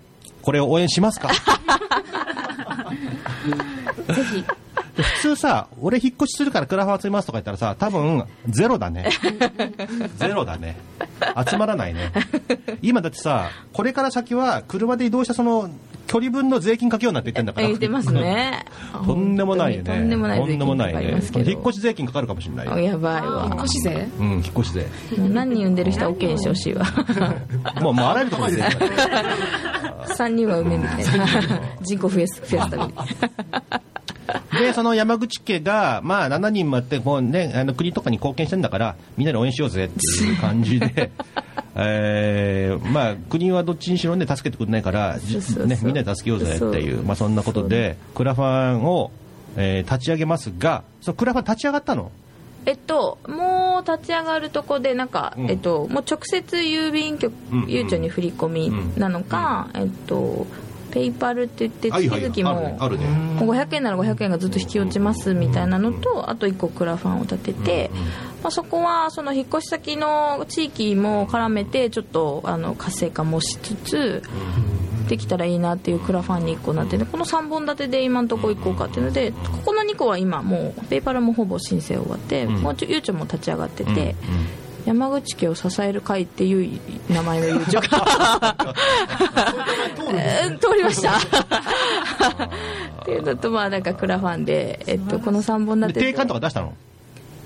[0.43, 1.29] これを応援しますか？
[4.15, 4.45] ぜひ
[5.03, 9.09] 普通さ俺引っ越しするからクラファン集めますとか言ったらさ多分ゼロだね。
[10.17, 10.77] ゼロだね。
[11.49, 12.13] 集まらないね。
[12.83, 15.71] 今だってさこれから先は車で移動したその
[16.07, 17.67] 距離分の税金かけようなんて言ってんだから。
[17.69, 18.65] 言ってますね。
[19.07, 19.93] とんでもないよね。
[19.93, 21.51] とんでもないとんでもない税金かかりねますけど。
[21.53, 22.79] 引っ越し税金かかるかもしれないよ。
[22.81, 23.49] やばいわ。
[23.49, 24.09] 引っ越し税？
[24.19, 24.89] うん引っ越し税。
[25.17, 26.85] 何人産んでる人は OK にしてほしいわ。
[27.81, 29.29] もうもうあらゆるところで税金かかる
[30.17, 31.27] 3人は産めみたいな
[31.83, 32.93] 人口増やす増やすために
[34.59, 41.11] でその山口家が、まあ、7人もあってこう、ね、あの国とかに貢献してんだからみんなで応援しようぜっていう感じで、
[41.77, 49.11] えーまあ、国はどっちにしろ、ね、助けてくれないから、ね、みんなで助けようぜっていう、まあ、そんなことでクラファンを、
[49.57, 52.13] えー立ち上げますがそのクラファン立ち上がったの？
[52.67, 55.51] えっと、もう立ち上がるとこでなんか、うん。
[55.51, 60.47] えっと、もう直接郵便局、うんゆうちょに振り込みなのか、えっと、
[60.91, 63.07] ペイパルって言って月々も、あるね。
[63.07, 63.31] あるね。
[63.41, 67.91] もう500円なら500円がずっと引き落ちますみたいなのとあと1個クラファンを立てて、
[68.43, 74.23] まあ、そこはその引っ越し先の地域も絡めてちょっとあの活性化もしつつ
[75.09, 82.63] できたらいいなっていうクラファンに1個なっててこの3本立てで今のところ行こうかっていうのでここの2個は今もうペイパルもほぼ申請終わって、ん。
[82.63, 84.15] もうちょゆうちょも立ち上がってて。
[84.91, 88.57] 山口家を支える会っていう名前のゆうちょが
[89.99, 91.17] う ん通りました。
[91.17, 91.21] っ
[93.05, 96.75] ていうのとまあなんかクラファンで、えっと、この3本立てで定款とか出したの？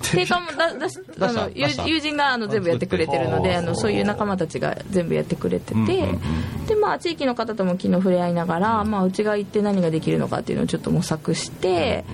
[0.01, 1.51] 定款もだ出しあの。
[1.51, 6.21] 友人があの全部やってくれてるのでああのそういう仲間たちが全部やってくれてて、うんうんうん
[6.65, 12.07] でまあ地域の方とも昨日触れ合いながら、まあ、うちが行って何ができるのかっていうのをちょっと模索して、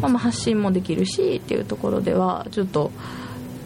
[0.00, 2.90] まあ、まあ発信もできるしっていうところではちょっと。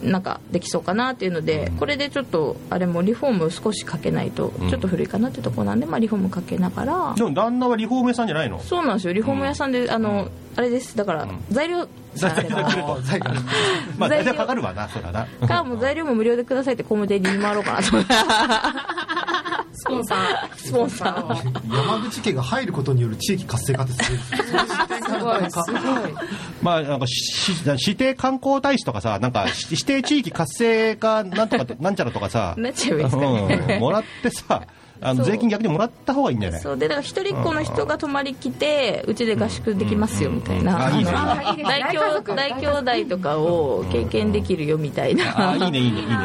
[0.03, 7.15] なんかできそうかなっていうので、これでちょっとあれもリフォーム少しかけないとちょっと古いかなっていうところなんで、まあ、リフォームかけながら。
[7.17, 8.59] でも旦那はリフォーム屋さんじゃないの？
[8.61, 9.13] そうなんですよ。
[9.13, 10.97] リフォーム屋さんで、あのあれです。
[10.97, 12.49] だから材料さえあれ
[12.83, 13.39] ば最後に
[13.97, 14.33] まあ大材料。
[14.35, 15.27] 体かかるわなそらな。
[15.47, 18.13] かもう材料も無料でくださいって工務店に回ろうかなと思って
[19.73, 20.57] スポンサー。
[20.57, 24.11] スポンサー山口家が入ることによる地域活性化ってす
[25.21, 25.63] ごいですね。
[25.65, 26.15] そうい。
[26.63, 32.55] まあなんかし指定観光大使とかさなんかし指定地域活性化なんとかなんちゃらとかさ。
[32.59, 33.67] なっちゃうんですかね。
[33.75, 33.81] うん。
[33.81, 34.63] もらってさ
[35.03, 36.79] あの税金逆にもらった方がいいんじゃないそう。
[36.79, 46.17] でだから一人っ子の人が泊まり来てうちで合宿できますよみたいな、大兄弟大兄弟とかを経験できるよみたいな、あいいねいいねいいねいいね、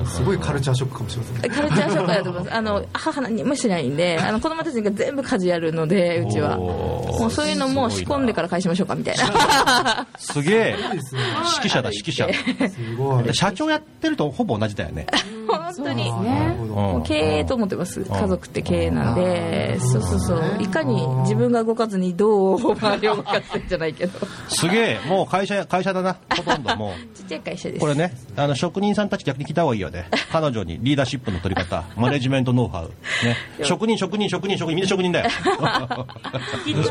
[0.00, 0.06] うん。
[0.10, 1.48] すごいカルチャーショックかもしれませんね。
[1.48, 6.56] カルチャーショックだと思いますあの母何もしないんであの子供たちが全部家事やるのでうちは。
[6.56, 10.06] もうそういうのも仕込んでから返しましょうかみたいな。
[10.18, 10.76] すげえ。
[10.92, 12.28] 指揮者だ指揮者。
[12.68, 13.34] すごい。
[13.34, 15.06] 社長やってるとほぼ同じだよね
[15.58, 16.10] 本当に。
[16.10, 18.04] なるほどもう経営と思ってます。
[18.04, 19.78] 家族って経営なんで。
[19.80, 20.58] そうそうそう。
[20.60, 24.18] いかに自分が動かずにどう周りを動かすんじゃないけど。
[24.48, 25.00] すげえ。
[25.06, 26.16] もう会社会社だな。
[26.36, 26.92] ほとんどもう。
[27.16, 27.80] ちっちゃい会社です。
[27.80, 30.08] これねあの職人さんたち逆に聞いた方がいいよね。
[30.30, 31.84] 彼女にリーダーシップの取り方。
[31.96, 32.88] マネジメントノウハウ、
[33.24, 34.74] ね、職人職人職人職人。
[34.76, 35.30] みんな職人だよ。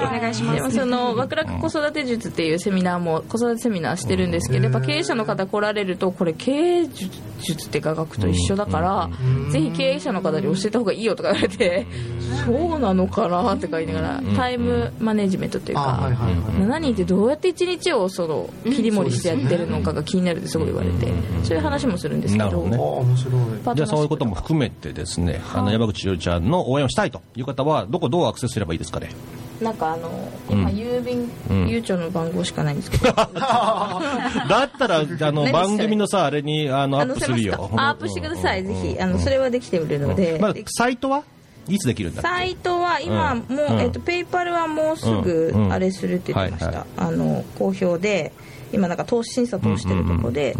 [0.04, 0.56] お願いします。
[0.58, 9.10] でもその楽々子育て術っていうセミナーも子育てセミナーしてるんですけどやっぱ経営者の方来られるとこれ経営術って科学と一緒だから
[9.52, 11.86] ぜひ経営者の方に教えた方がいいよとか言われて
[12.46, 16.44] そうなのかなって書いながらタイムマネジメントっていうあはいかはいはい。
[16.68, 21.08] 7人ってどうやって1日をその切り盛りしてやってるのかが気になるってすごい言われて
[21.44, 22.50] そういう話もするんですけど。
[22.52, 22.78] どね。
[23.76, 29.10] じゃあそういうことも含めてですねあの山口千代ちゃんの応援をしたいという方はどこどうアクセスすればいいですかね？
[29.64, 30.12] なんかあの
[30.50, 31.66] 今郵便うん。
[31.68, 33.06] 郵長の番号しかないんですけど。
[33.14, 33.30] だ
[34.66, 37.70] ったらあの何番組のさあれにあのアあップするよ。
[37.76, 39.00] アップしてください、ぜひ。
[39.00, 41.24] あのそれはできているので、まあ、サイトは
[41.68, 43.56] いつできるんだサイトは今、うん。
[43.56, 43.80] もう、うん。
[43.80, 48.32] えっと、ペイパルはもうすぐあれするって言ってました、あの好評で
[48.74, 50.56] 今なんか投資審査通してるとこで、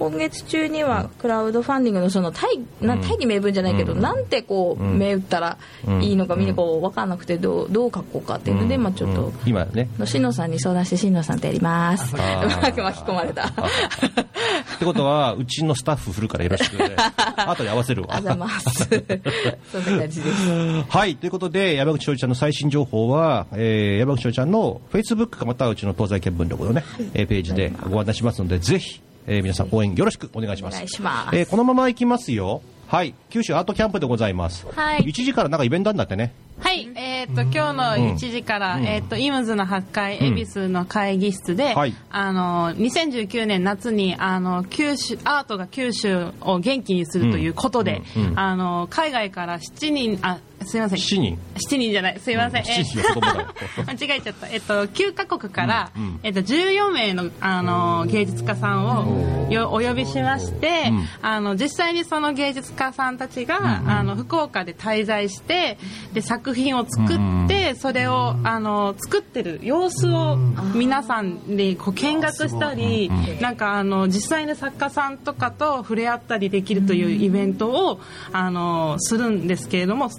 [0.00, 5.58] 今月中にはクラウドファンディングのその大な大義名分じゃないけど、なんてこう、銘打ったら
[6.00, 9.32] いいのかみんなこう分かんなくてどうどう書こうかっていうので、まあ、ちょっと、うん。
[9.44, 9.90] 今ね。
[9.98, 12.14] のしのさんに相談してしのさんとやります。
[12.14, 13.44] うまく巻き込まれた。
[13.52, 16.96] ってことはうちのスタッフ振るからよろしくね。
[17.36, 18.16] 後で合わせるわ。
[18.16, 18.88] あざます。
[19.70, 20.82] そんな感じです。
[20.88, 21.16] はい。
[21.16, 30.74] ということで、山口翔ちゃんの最新情報は、えー、山口翔ちゃんの Facebook かまたはうちの東西見聞録のね、えーページでご案内しますので、ぜひ、えー皆さん応援よろしくお願いします。
[30.74, 31.36] お願いします。
[31.36, 32.62] えーこのまま行きますよ。
[32.90, 33.14] はい。
[33.28, 34.66] 九州アートキャンプでございます。
[34.74, 35.02] はい。
[35.02, 36.34] 1時からなんかイベントあんだってね。
[36.58, 37.82] はい、えっ、と、今日の
[38.14, 40.26] 1時から、えっ、と、イムズの8階、うん。
[40.34, 41.94] 恵比寿の会議室で、はい。
[42.10, 48.26] あの、2019年夏に、あの、九州、アートが九州を元気にするということで、うん。
[48.30, 48.38] うん。
[48.38, 50.98] あの、海外から7人、あ、すいません。
[50.98, 51.38] 7人。
[51.54, 52.62] 7人じゃない、すいません。
[52.62, 53.48] 7人は子供だよ。
[53.86, 54.48] 間違えちゃった。
[54.48, 65.78] えっと、9カ国から、うんうんえっと、14名の、あの、芸術家さんをよお呼びしまして、うんあの、実際にその芸術家さんたちが、あの、福岡で滞在して、
[66.12, 70.36] で、作品を作って、それを、あの、作ってる様子を
[70.74, 78.00] 皆さんでこう見学したり、なんか、あの、実際の作家さんとかと触れ合ったりできるというイベントを、
[78.32, 80.10] あの、するんですけれども、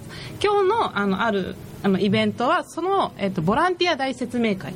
[0.42, 4.72] 今日の、あの、ある、あのイベントはその、えっとボランティア大説明会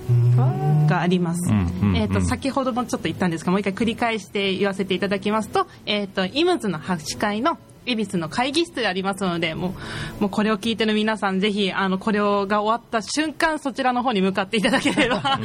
[0.88, 1.52] があります、
[1.94, 9.74] えっと先ほどもちょっと言ったんですがもう一回繰り返して言わせていただきますと,、えっとイムズの8階の恵比寿の会議室でありますのでも
[10.18, 15.38] うもうこれを聞いてる皆さんぜひあのこれが終わった瞬間そちらの方に向かっていただければ、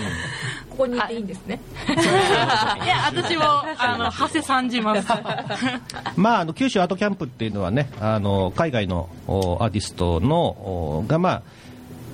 [0.69, 1.59] ここにいていいんですね。
[1.87, 2.87] い。
[2.87, 5.07] や私もあの馳せ参じます。
[6.15, 11.41] まあ、あの九州アートキャンプっていうのはね、あの海外のおアーティストのおが、まあ、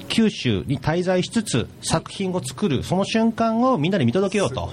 [0.08, 4.72] 九州に滞在しつつ作品を作るその瞬間をみんなで見届けようと。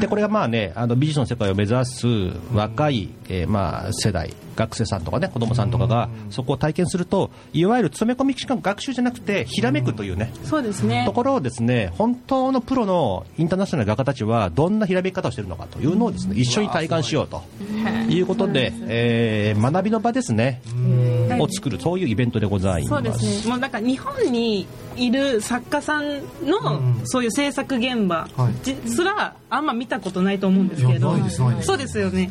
[0.00, 2.06] でこれがまあねあの美術の世界を目指す
[2.52, 11.04] 若い、えーまあ世代学生さんとかね子供さんとかがそこを体験するといわゆる詰め込み期間学習じゃなくてひらめくというねそうですね。
[11.06, 17.42] ところをですね本当のプロのインターナショナル画家たちはどんなひらめき方をしているのかというのをですね一緒に体感しようと
[18.08, 20.60] いうことで、えー学びの場ですね
[21.38, 23.20] を作るそういうイベントでございそうます。
[23.20, 23.50] ですね。
[23.50, 28.54] もうなんか日本にいる作家さんのそういう制作現場はい。
[28.62, 31.10] じすらあんま見たことないと思うんですけど。
[31.10, 31.66] いやないですないです。
[31.66, 32.30] そうですよね。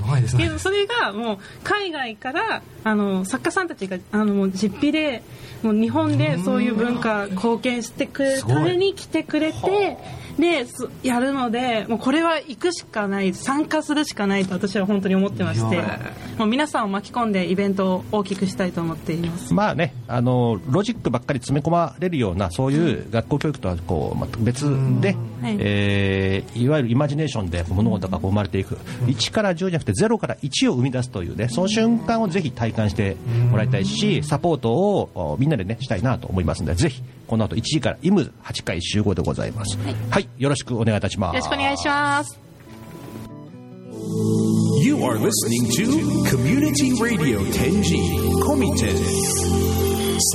[0.60, 5.24] それがもう海外からあの作家さんたちがあのもう実費で
[5.62, 9.98] もう日本でそういう文化貢献してくれるために来てくれて
[10.38, 15.82] ですやるのでもうこれは行くしかない参加するしかないと私は本当に思ってまして
[16.38, 19.54] もう皆さんを巻き込んでイベントを大きくしたいと思っています。
[19.54, 25.58] まあね、あのロジックばっかり詰め込まれるようなそういう学校教育とはこう全く別で、はい。
[25.60, 33.16] えーいわゆるイマジネーションで物事がこう生まれていく、1から10じゃなくて0から1を生み出すというねその瞬間をぜひ体感して
[33.52, 37.02] もらいたいしサポートをおみんなでねしたいなと思いますのでぜひ
[37.34, 39.76] この後1時からイム8回集合でございます、
[40.12, 42.40] はい、よろしくお願いいたしますよろしくお願いします。
[44.84, 45.88] You are listening to
[46.30, 47.98] Community Radio Tenji
[48.44, 48.96] Komiten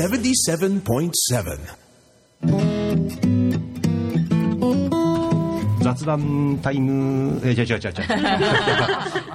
[0.00, 1.78] 77.7.
[5.82, 8.02] 雑談タイム、えー、違う違う違う違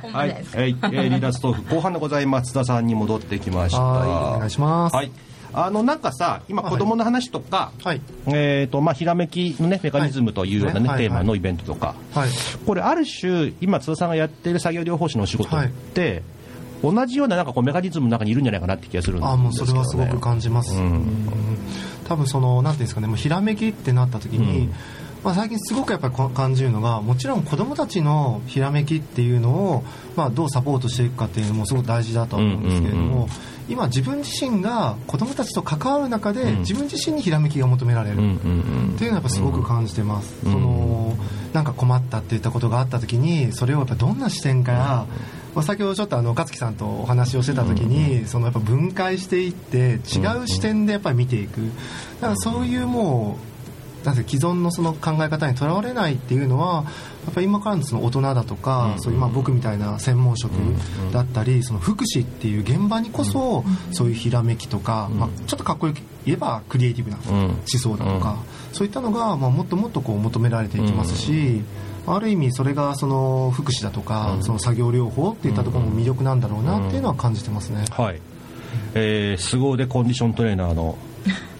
[0.10, 0.12] う。
[0.14, 2.52] はい、えー、えーリーダーストーク後半でございます。
[2.52, 3.82] 津田さんに戻ってきました。
[3.82, 5.12] はいお願いしますはい。
[5.54, 8.02] あのなんかさ今子供の話とか、はい。
[8.28, 10.58] えっ、とまあひらめきのねメカニズムとい。
[10.58, 10.98] うようなね、はい。
[10.98, 12.30] テーマのイベントとか、はい。
[12.66, 16.24] これある種今津田さんがやっている作業療法士のお仕事って、
[16.84, 19.42] 同じようななんかこうメカニズムの中にいるんじゃないかなって気がするんですけど、ね。
[19.42, 20.84] あもうそれはすごく感じます、うん。
[20.84, 21.58] うん。
[22.08, 24.74] 多分そのなんていうんですかねもうひらめきってなった時に、うん
[25.24, 29.84] まあ、最近すごくやっぱりこ感じるのがもちろん子どもたちのひらめきっていうのを、
[30.16, 33.30] まあ、どうサポートしていくかっていうのもすごく大事だとは思うんですけれども、うんうんうん。
[33.70, 36.60] 今自分自身が子どもたちと関わる中で、うん。
[36.60, 38.96] 自分自身にひらめきが求められる、うんうんうん。
[38.96, 40.94] っていうのはやっぱすごく感じてます、うんその
[41.54, 45.06] なんか困ったっていったことがあった時にそれをやっぱどんな視点から、
[45.54, 51.62] まあ、先ほどちょっとあの勝木さんとお話をしてた時に、そのやっぱ分解していって違う視点でやっぱり見ていく。
[52.22, 53.53] だからそういうもう
[54.04, 56.86] なんて既存のその考え方にとらわれないっていうのは
[57.26, 59.02] やっぱり今からのその大人だとか、うん。
[59.02, 60.52] そういうまあ僕みたいな専門職
[61.12, 67.46] だったり、その福祉っていう現場にこそ、そういうひらめきとか、まあ、ちょっとかっこよく言えばクリエイティブなうん。
[67.46, 68.38] 思想だとか、
[68.74, 71.62] そういったのが、まあ、もっともっとこう求められていきますし、
[72.06, 74.44] ある意味それがその福祉だとか、うん。
[74.44, 77.86] その作業療法っていったところも魅力なんだろうなっていうのは感じてますね。
[77.92, 78.20] はい。
[78.96, 80.98] えー、凄腕コンディショントレーナーの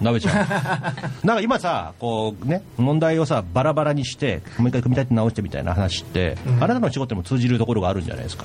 [0.00, 0.34] なべちゃん。
[1.26, 6.54] なんか今さ、こうね、問題をさ、バラバラにして、もう一回組み立てて直してみたいな話って、うん。
[6.62, 8.44] あなたの仕事にも通じるところがあるんじゃないですか？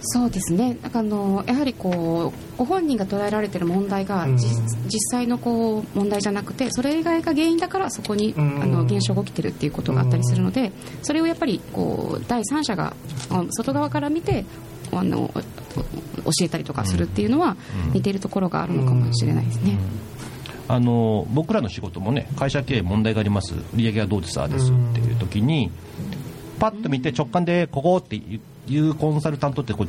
[0.00, 0.76] そうですね。
[0.80, 4.36] なんかあのやはりこうご本人が捉えられている問題が、うん。
[4.36, 4.46] じ
[4.86, 8.62] 実際のこう問題じゃなくてそれ以外が原因だからそこに、うん。
[8.62, 12.94] あの現象が起きてるっていうことがあったりするのでそれをやっぱりこう第三者が
[13.50, 14.44] 外側から見て
[14.92, 15.42] あの教
[16.42, 17.56] えたりとかするっていうのは
[17.92, 19.78] 似ているところがあるのかもしれないですね。
[20.68, 23.54] あの僕らの仕事もね会社経営問題があります。
[23.74, 25.70] 売上がどうですああですっていう時に
[26.58, 28.40] パッと見て直感でここってい
[28.76, 29.88] うコンサルタントってこう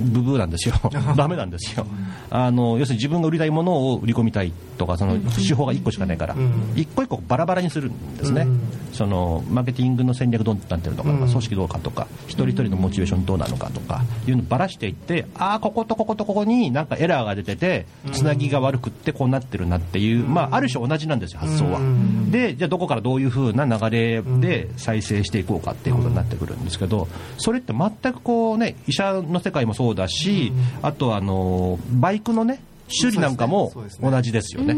[0.00, 0.74] ブブーなんですよ。
[1.16, 1.86] ダメなんですよ。
[2.30, 6.72] あの要するに自分が売りたいものを売り込みたいとかその手法が1個しかないからうん。
[6.74, 8.42] 一個一個バラバラにするんですね。
[8.42, 8.60] うん。
[8.94, 11.30] そのマーケティングの戦略どうなってるのかとかうん。
[11.30, 21.78] 組織どうかとか一人一人のモチベーションどうなのかとかいうのをばらしていってああこことこことここになんかエラーが出ててつなぎが悪くってこうなってるなっていうまあある種同じなんですよ発想は。
[21.78, 22.30] うん。
[22.30, 34.76] でじゃあどこからどういうふうな流れで再生していこうかっていうことになってくるんですけどそれって全くこうね医者の世界もそうだしあとはあのバイクのね修理なんかも同じですよね。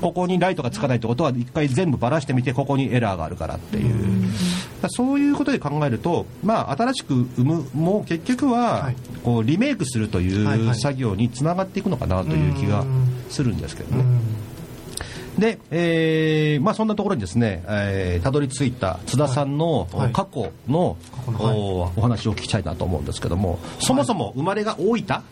[0.00, 3.94] ここにライトがつかないってことは一回全部ばらしてみてここにエラーがあるからっていう。
[4.90, 8.96] そういうことで考えるとまあ新しく生むも結局ははい。
[9.24, 12.84] こうリメイクするとはいいうはい作業につながっていくのかなという気が
[13.30, 14.04] するんですけどね。
[15.38, 20.12] で、えーまあ、そんなところにですね、えーたどり着いた津田さんの、はい。
[20.12, 25.22] 過去のおお話を聞きたいなと思うんですけどもそもそも生まれが大分？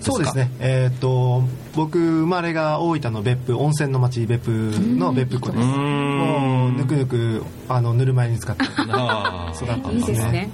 [0.00, 1.42] そうですね、えーっと
[1.74, 5.64] 僕生まれが大分の別府温泉の町別府の別府湖です。
[5.64, 10.50] もうぬくぬくあのぬるま湯に使って育ったんいいですね。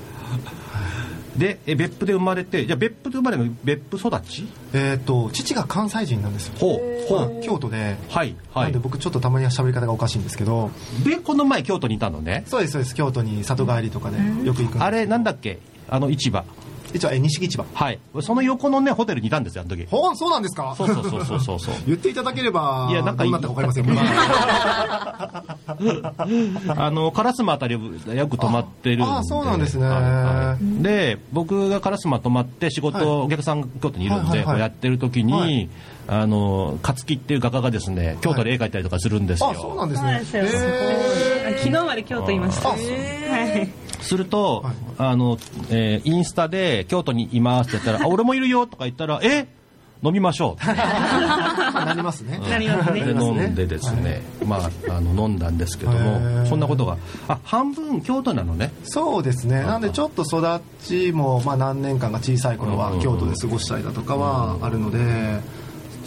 [1.36, 4.48] でえ別府で生まれてじゃあ別府で生まれの別府育ち？
[4.72, 6.54] えーっと父が関西人なんですよ。
[6.58, 7.06] ほう。
[7.08, 7.42] ほう。
[7.42, 7.96] 京都で。
[8.08, 8.64] はいはい。
[8.64, 10.70] なんで僕ちょっとたまには喋り方がおかしいんですけど。
[11.04, 12.44] でこの前京都にいたのね。
[12.46, 12.94] そうですそうです。
[12.94, 15.58] 京都に里帰りとかでよく行くんですあれなんだっけ？
[15.88, 16.44] あの市場
[16.96, 17.64] 一応え西木市場。
[17.74, 17.98] はい。
[18.20, 19.86] その横のねホテルにいたんですよあの時。
[19.90, 20.74] ほんそうなんですか？
[20.76, 21.60] そうそうそうそうそう。
[21.60, 23.98] そ う言っていただければいやなんかどうなったか分かりませんけど、
[26.76, 27.74] あの烏丸あたり
[28.16, 29.04] よく泊まってるんで。
[29.04, 29.86] ああそうなんですね。
[30.82, 35.68] で僕が烏丸泊まって仕事、はいお客さん京都にいるんで、やってる時に、はい。
[36.08, 40.22] あの勝木っていう画家がですね京都で絵描いたりとかするんですよ、あそうなんですね。
[41.58, 42.68] 昨日まで京都いました。
[42.68, 43.68] はい。
[44.06, 45.38] すると、はいあの
[45.70, 49.48] えーインスタで京都にいますって言ったらあ俺もいるよとか言ったらえ？
[50.02, 50.66] 飲みましょう。
[50.66, 52.38] なりますね。
[52.38, 53.00] なりますね。
[53.00, 56.46] で飲んでですね、まあ、あの飲んだんですけどへもー。
[56.46, 56.98] そんなことが。
[57.28, 58.72] あ半分京都なのね。
[58.84, 59.62] そうですね。
[59.62, 64.98] なんでちょっと育ちも、まあ、何年間か小さい頃は京都で過ごしたりだとかはあるので、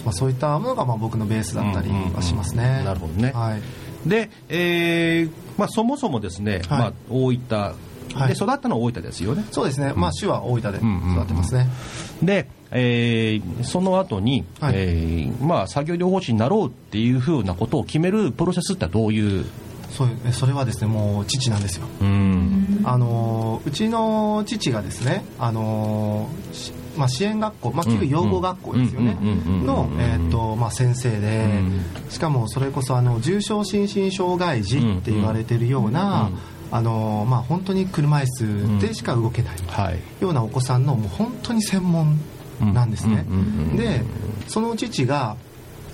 [0.06, 3.32] まあ、そういったものがまあ僕のベースだったりはしますね、なるほどね。
[3.34, 3.62] はい。
[4.08, 6.80] で、えーまあ、そもそもですね、はい。
[6.80, 7.74] まあ、大分はい
[8.28, 11.16] で育ったのは大分ですよね、そうですね、まあ市は大分でうんうんうん。
[11.16, 11.70] 育ってますね、
[12.22, 14.74] で、えーその後に、はい。
[14.76, 19.46] えーまあ、作業療法士になろうっていうふうなことを決めるプロセスってどういう？
[19.92, 21.88] そうえそれはですねもう父なんですよ。
[22.02, 22.82] うん。
[22.84, 29.18] あのうちの父がですねあのしまあ、支援学校、まあ、旧養護学校ですよね。
[29.22, 31.82] うんうんうんうんの、えーとまあ、先生でうん。
[32.10, 36.38] しかもそれこそあの重症心身障害児って言われてるような、うん
[36.72, 40.00] あのまあ、本当に車椅子でしか動けないはい。
[40.20, 42.20] ようなお子さんのもう本当に専門
[42.60, 43.26] なんですね。
[43.76, 44.04] で
[44.48, 45.36] その父が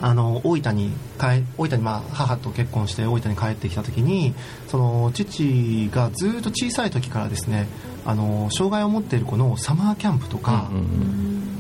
[0.01, 4.33] あの大分に帰大分に、まあ、母と結婚して大分に帰ってきた時に
[4.67, 7.67] その父がずっと小さい時からですね
[8.05, 10.69] あの障害を持っている子のサマーキャンプとか、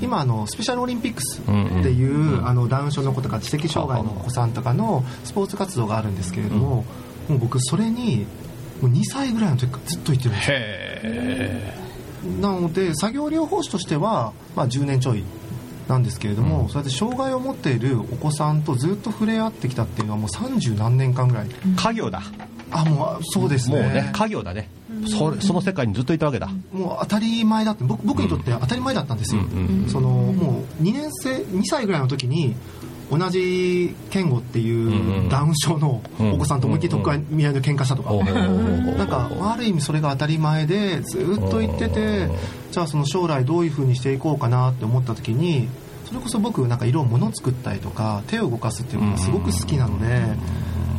[0.01, 2.47] 今あのスペシャルオリンピックスってうんいう、うん。
[2.47, 6.85] あのダウン症の子とか知的障害のお子さんとかのスポーツ活動があるんですけれども、
[7.29, 8.27] もう僕それに
[8.81, 10.57] もう2歳ぐらいの時からずっと行ってるんですよ。
[10.57, 11.85] へ
[12.41, 15.23] なので作業療法士としては、まあ、10年ちょい
[15.87, 16.69] なんですけれども、うん。
[16.69, 21.47] そうやって障害を持っているお子さんとずっと触れ合ってきたっていうのはもう30何年間ぐらい。
[21.47, 22.23] ー家業だ。
[22.71, 23.81] あもうそうですね。
[23.81, 24.69] もうね家業だね。
[25.07, 26.49] それその世界にずっといたわけだ。
[26.73, 32.55] もう当たり前だって僕僕にとって当たり前だったんですよ、うんうんそのもう2年生2歳ぐらいの時に
[33.09, 42.29] 同じ健吾っていうダウン症のお子さんと思いっきり特会見合いの喧嘩したとか、なんかある意味それが当たり前でずっと言ってて
[42.71, 45.67] じゃあその将来どういう風にしていこうかなって思った時に
[46.05, 50.21] それこそ僕なんか色を物作ったりとか手を動かすっていうのがすごく好きなので、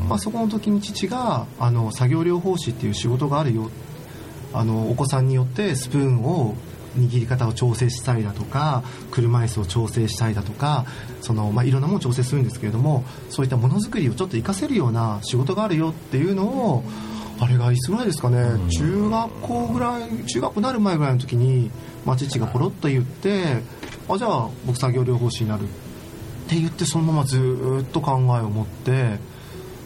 [0.09, 3.71] まあ、そこの時に父があの作業療法士っていう仕事があるよ。
[4.53, 6.55] あのお子さんによってスプーンを
[6.97, 10.87] 握り方を調整したりだとか車椅子を調整したりだとか
[11.21, 16.85] その、まあ、いろんなものを調整するんですけれどもそういったものづくりをちょっと活かせるような仕事があるよっていうのを
[17.39, 18.39] あれがいつぐらいですかね、
[18.71, 21.71] 中学校ぐらい中学校になる前ぐらいの時に、
[22.07, 23.59] まあ、父がポロッと言って
[24.09, 25.67] あじゃあ僕作業療法士になるっ
[26.49, 29.19] て言ってそのままずーっと考えを持って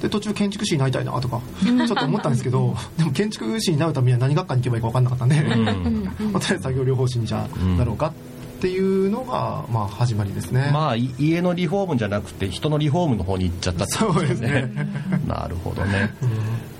[0.01, 5.41] で途中建築士になりたいなとかちょっと思ったんですけど でも建築士になるためには何学科に行けばいいか分かんなかったんで、
[6.33, 8.13] まあとりあえず作業療法士にじゃあなろうかっ
[8.61, 14.71] ていうのが、まあ、始まりですね、まあい家のリフォームじゃなくて人のリフォームの方に行っちゃったってことそうですね。
[15.27, 16.15] なるほどね。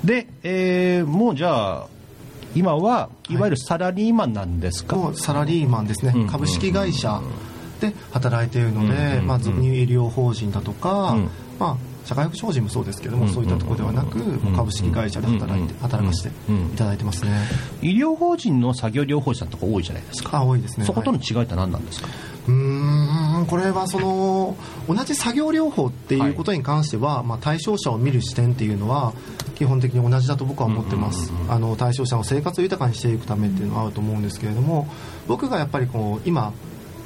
[0.05, 1.87] で、えーもうじゃあ
[2.55, 3.37] 今はい。
[3.37, 6.27] わゆるサラリーマンなんですか、もうサラリーマンですね、うん。
[6.27, 7.21] 株式会社
[7.81, 9.27] で働いているので、うん。
[9.27, 11.31] まあ、俗に言う医療法人だとか、うん。
[11.59, 14.19] まあ、社会福祉法人もそうですけども、うんそういったところではなく、
[14.57, 17.31] 株式会社で働いて、うん働かせてうんいただいてますね、
[17.83, 20.39] 医療法人の作業療法士さんとか多いじゃないですか。
[20.39, 20.87] あ多いですね。
[20.87, 22.09] そことのはい違いって何なんですか、
[22.49, 24.57] うーんこれはその
[24.89, 29.13] 同じ作業療法っていうことに関しては、まあ、対象者を見る視点っていうのは
[29.55, 34.89] 基本的に同じだと僕は思ってます、あの対象者の生活を豊かにしていくためっていうのはあると思うんですけれども
[35.29, 36.53] 僕がやっぱりこう今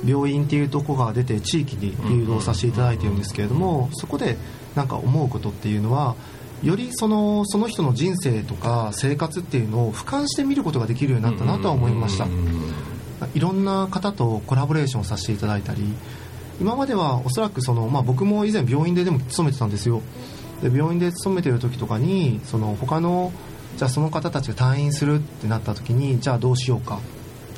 [0.04, 4.36] 病院っていうところが出て地域に誘導させていただいてるんですけれどもそこで
[4.74, 6.16] なんか思うことっていうのは
[6.62, 12.26] よりそのその人の人生とか生活っていうのを俯瞰して見ることができるようになったなとは思いました、
[13.34, 15.82] いろんな方とコラボレーションさせていただいたり
[16.60, 20.00] 今まではおそらくその、まあ、僕も以前病院ででも勤めてたんですよ。
[20.62, 23.32] で病院で勤めてる時とかにその他の
[23.76, 27.00] じゃあその方たちが退院するってなった時にじゃあどうしようか。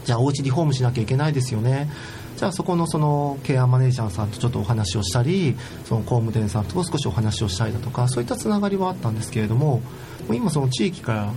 [0.04, 1.90] じゃあお家リフォームしなきゃいけないですよね
[2.36, 9.82] じゃあそこのそのケアマネージャーさんとちょっとお話をしたりその工務店さんと少しお話をしたりだとかそういったつながりはあったんですけれどもも
[10.30, 11.32] う今その地域から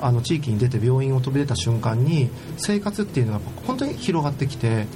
[0.00, 4.86] あの地域に出て病院を飛び出た瞬間に生活っていうのが本当に広がってきて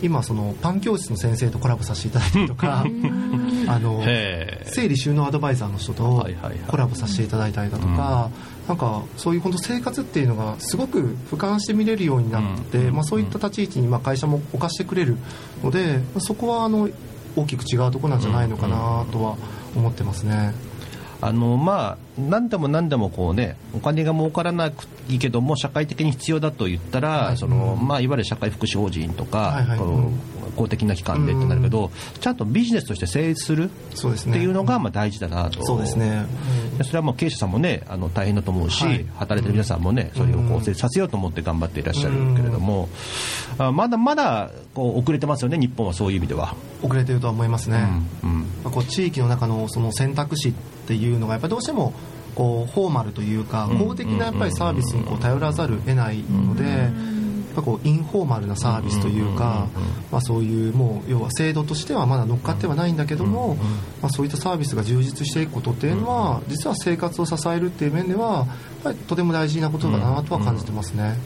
[0.00, 2.84] 今そのパン教室の先生とコラボさせていただいたりとか
[3.68, 4.02] あの
[4.64, 6.26] 整理収納アドバイザーの人と
[6.68, 8.30] コラボさせていただいたりだとか、
[8.68, 15.16] なんかそういう本当生活っていうのがすごく俯瞰して見れるようになって、うんまあ、そういった立ち位置にまあ会社も置かしてくれる
[15.64, 16.88] のでそこはあの
[17.34, 19.36] 大きく違うところなんじゃないのかなとは
[19.74, 20.52] 思ってますね。
[21.20, 29.78] あのまあ何でも何でもこうねお金が儲からなくいいけども社会的に必要だと言ったら、そのまあいわゆる社会福祉法人とか、はいはい。
[29.78, 30.12] この
[30.56, 33.70] 公的な機関でってなるけど、ちゃんとビジネスとして成立するっ
[34.32, 35.64] ていうのがまあ大事だなと。
[35.64, 36.26] そうですね、
[36.76, 39.06] でそれはもう経営者さんもねあの大変だと思うし、はい。
[39.16, 42.88] 働いてる皆さんもねそれをこう成立させようと思って頑張っていらっしゃるけれども、
[43.58, 46.54] あまだまだこう遅れてますよね日本はそういう意味では。
[46.82, 47.86] 遅れてるとは思いますね、
[48.24, 48.46] うん。
[48.64, 50.54] まあこう地域の中のその選択肢
[50.88, 51.92] っていうのがやっぱりどうしても
[52.34, 56.90] こうフォーマルというかうん公的なやっぱりサービスにこう頼らざるを得ないのでやっ
[57.56, 59.66] ぱこうインフォーマルなサービスというか
[60.10, 63.56] まあそういうもう要は制度としてはまだ乗っかってはないんだけども
[64.00, 68.46] まあそういったサービスが充実していくことっていうのは実は生活を支えるっていう面ではやっ
[68.84, 71.18] ぱりとても大事なことだなとは感じてますね。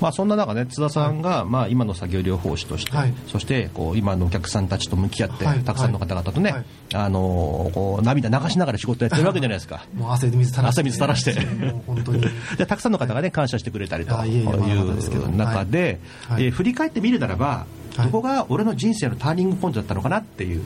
[0.00, 3.14] まあ、そんな中ね津田さんが、まあ、今の作業療法士として、はい。
[3.26, 5.60] そしてこう今のお客さんたちと向き合って、はい。
[5.60, 6.64] たくさんの方々とね、はい。
[6.94, 9.84] あのこう涙流しながら仕事やってるわけじゃないですか。
[9.94, 10.80] もう汗水垂らして。
[10.80, 11.40] 汗水垂らして。
[11.64, 12.24] もう本当に。
[12.56, 16.44] でたくさんの方がね感謝してくれたりとあいう中で、はい。
[16.44, 18.06] えー振り返ってみるならば、はい。
[18.06, 20.62] どこが俺の人生のターニングポイントだったのかなっていう、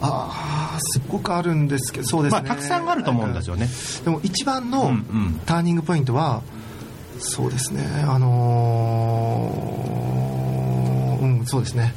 [0.00, 3.68] ああすっごくあるんですけどそうですね、まあ、たくさんあると思うんですよね。
[4.04, 5.40] でも一番うんのうん。
[5.46, 6.42] ターニングポイントは
[7.20, 7.84] そうですね。
[8.06, 11.94] あのーうんそうですね。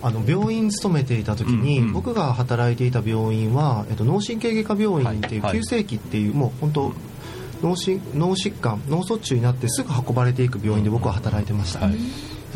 [0.00, 1.92] あの病院勤めていた時に、うんうん。
[1.92, 5.58] 僕が働いていた病院は、えっと、脳神経外科病院っていうはいはい。
[5.58, 6.92] 急性期っていう、もう本当
[7.62, 11.96] 脳し脳疾患脳卒中になってすぐ運ばれていく病院で僕は働いてました、はい。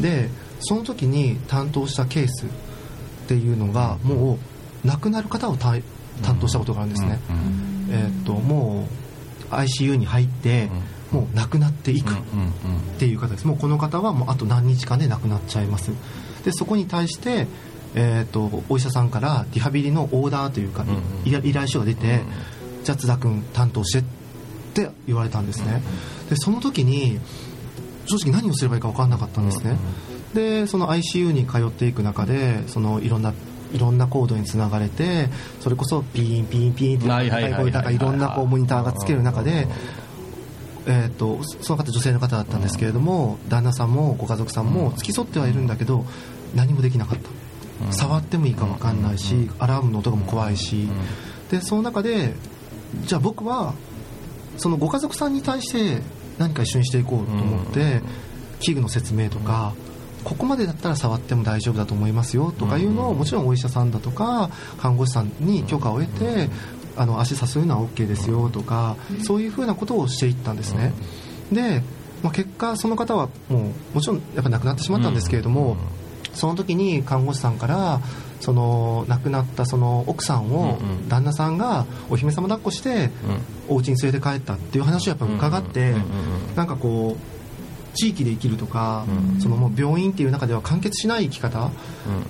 [0.00, 0.28] で
[0.60, 2.48] その時に担当したケースっ
[3.26, 4.38] ていうのがも
[4.84, 5.82] う亡くなる方を担
[6.22, 7.36] 担当したことがあるんですね、うん。
[7.36, 7.42] うん。
[7.90, 8.86] えーっとも
[9.50, 10.70] う ICU に入って、
[11.12, 12.16] もう亡くなっていくっ
[12.98, 15.90] ていう方ですもうこの方はもうあと何日間で亡くなっちゃいます。
[16.44, 17.46] でそこに対して、
[17.94, 20.96] えーっとお医者さんからリハビリのオーダーというか、んうん。
[21.24, 22.22] い依頼書が出て、
[22.82, 24.04] じゃあ津田君担当してっ
[24.74, 25.82] て言われたんですね、
[26.30, 27.20] でその時に
[28.06, 29.76] 正直何をすればいいか分かんなかったんですね、
[30.34, 33.34] でその ICU に通っていく中でそのいろんな
[33.74, 35.28] いろんなコードにつながれて
[35.60, 37.00] それこそピーンピーンピーンっ
[37.86, 39.68] ていろんなこうモニターがつける中で、
[40.86, 46.04] えー、とその方女性の方だったんですけれども旦那さんもご家族さんも付き添ってはいるんだけど
[46.54, 47.30] 何もできなかった。
[47.90, 50.88] 触ってもいいか分かんないしアラームの音がも怖いし。
[51.50, 52.34] でその中で
[53.04, 53.74] じゃあ僕は
[54.56, 56.02] そのご家族さんに対して
[56.38, 58.00] 何か一緒にしていこうと思って
[58.60, 59.74] 器具の説明とか
[60.24, 66.48] ここまでだったら触っても大丈夫だと思いますよとかいうのをもちろんお医者さんだとか看護師さんに許可を得て
[66.96, 70.92] あの足さすのは OK ですよとかそういうふうなことをしていったんですね。
[71.50, 71.82] で、
[72.22, 75.76] まあ、結果その方はもうもちろんやっぱ亡くなってしまったんですけれども
[76.34, 78.00] その時に看護師さんから
[78.40, 80.78] その亡くなったその奥さんを
[81.08, 83.10] 旦那さんがお姫様抱っこして
[83.68, 85.94] お家に連れて帰ったっていう話をやっぱ伺って
[86.56, 89.04] なんかこう地域で生きるとか
[89.38, 91.70] そのもう病院っていう中では完結しない生き方っ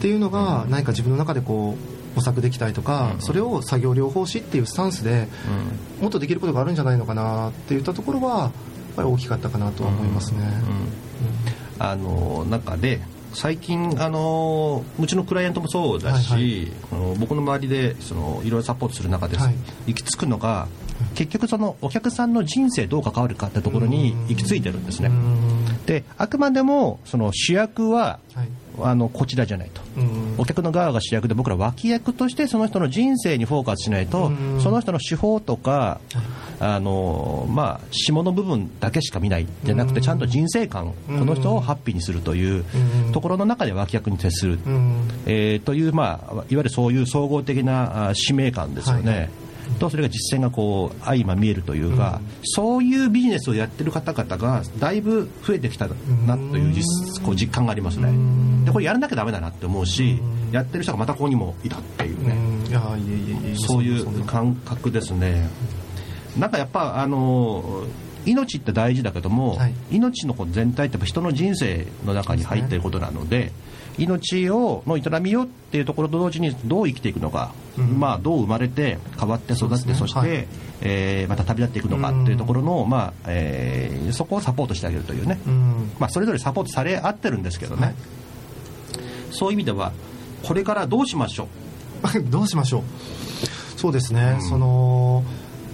[0.00, 5.28] ていうのが何か自分の中でこう模索できたりとかそれを作業療法士っていうスタンスで
[6.00, 8.52] もっとできることがあるんじゃないのかなっていったところはやっ
[8.96, 10.40] ぱり大きかったかなとは思いますね。
[11.78, 13.00] あの中で
[13.34, 19.54] 最近あのうちのクライアントもそうだし、はいあの僕の周りでそのいろいろサポートする中で、はい。
[19.86, 20.68] 行き着くのが
[21.14, 25.08] 結局そのお客さんの人生どう関わるかってところに行き着いてるんですね。
[25.08, 25.12] う。
[25.12, 25.84] ん。
[25.86, 28.48] であくまでもその主役ははい
[28.80, 29.80] あのこちらじゃないと。
[29.96, 30.34] うん。
[30.38, 34.60] お客の側が主役で僕ら脇役としてその人の人生にフォーカスしないとうん。
[34.60, 36.00] その人の手法とか
[36.60, 42.64] あのまあ下の部分だけしか見ないじゃなくてちゃんと人生観この人をハッピーにするという
[43.06, 43.12] うん。
[43.12, 44.58] ところの中で脇役に徹する。
[44.64, 45.08] うん。
[45.26, 49.30] えーというまあいわゆるそういう総合的なあ使命感ですよはいね。
[49.78, 55.88] とそれが実践がこう相ま見えるというか、そういうビジネスをやってる方々がだいぶ増えてきた
[56.26, 58.12] なという実こう実感がありますね。
[58.64, 60.18] でこれやらなきゃダメだなって思うし、
[60.52, 62.36] やってる人がまたここにもいたっていうね。
[63.56, 65.48] そういうな感覚ですね。
[66.38, 67.84] なんかやっぱあの
[68.24, 69.74] 命って大事だけども、はい。
[69.90, 73.52] 命のこう全体ってやっぱ人の人生の中に入っていることなので、
[73.98, 78.00] 命をの営みをっていうところと同時にどう生きていくのか、うん。
[78.00, 80.08] まあどう生まれて変わって育ってそ,、ね。
[80.08, 80.46] して、はい。
[80.80, 85.90] えーまた旅立っていくのかっていうところの、まあえーそこをサポートしてあげるというね、うん。
[85.98, 87.94] まあそれぞれサポートされ合ってるんですけどね、はい。
[89.30, 89.92] そういう意味では
[90.42, 91.48] これからどうしましょ
[92.14, 92.20] う？
[92.30, 92.82] どうしましょう。
[93.78, 95.24] そうですね、その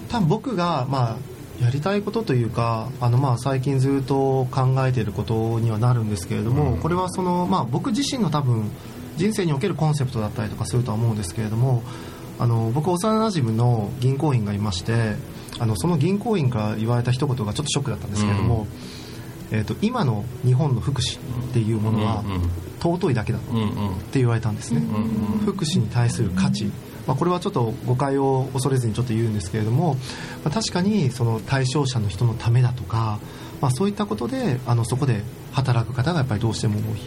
[0.08, 1.16] 多分僕がまあ
[1.60, 8.70] やりたいことというかあのまあ最近ずっと考えていることにはなるんですけれども、これはそのまあ僕自身の多分
[9.16, 11.82] 人生におけるコンセプトだったりとかするとは思うんですけれども
[12.38, 15.16] あの僕幼なじみの銀行員がいまして
[15.58, 18.68] あのその銀行員から言われた一言がちょっとショックだったんですけれども、
[19.50, 23.94] えー、と今の日本の福祉っていうものはうんうん尊いだけだっうんうん。
[24.12, 24.82] て言われたんですね、
[25.44, 26.70] 福祉に対する価値、
[27.08, 29.94] まあ、これはちょっと誤解を恐れずにちょっと言うんですけれども、
[30.44, 33.18] まあ、確かにその対象者の人のためだとか、
[33.62, 37.00] まあ、そういったことであのそこで働く方がやっぱりどうしても多い。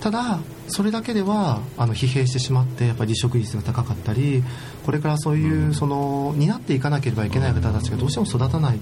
[0.00, 0.38] ただ
[0.68, 4.44] それだけではあの疲弊してしまってやっぱり離職率が高かったり
[4.84, 8.78] これからそういうその担っていかなければいけない方たちがどうしても育たない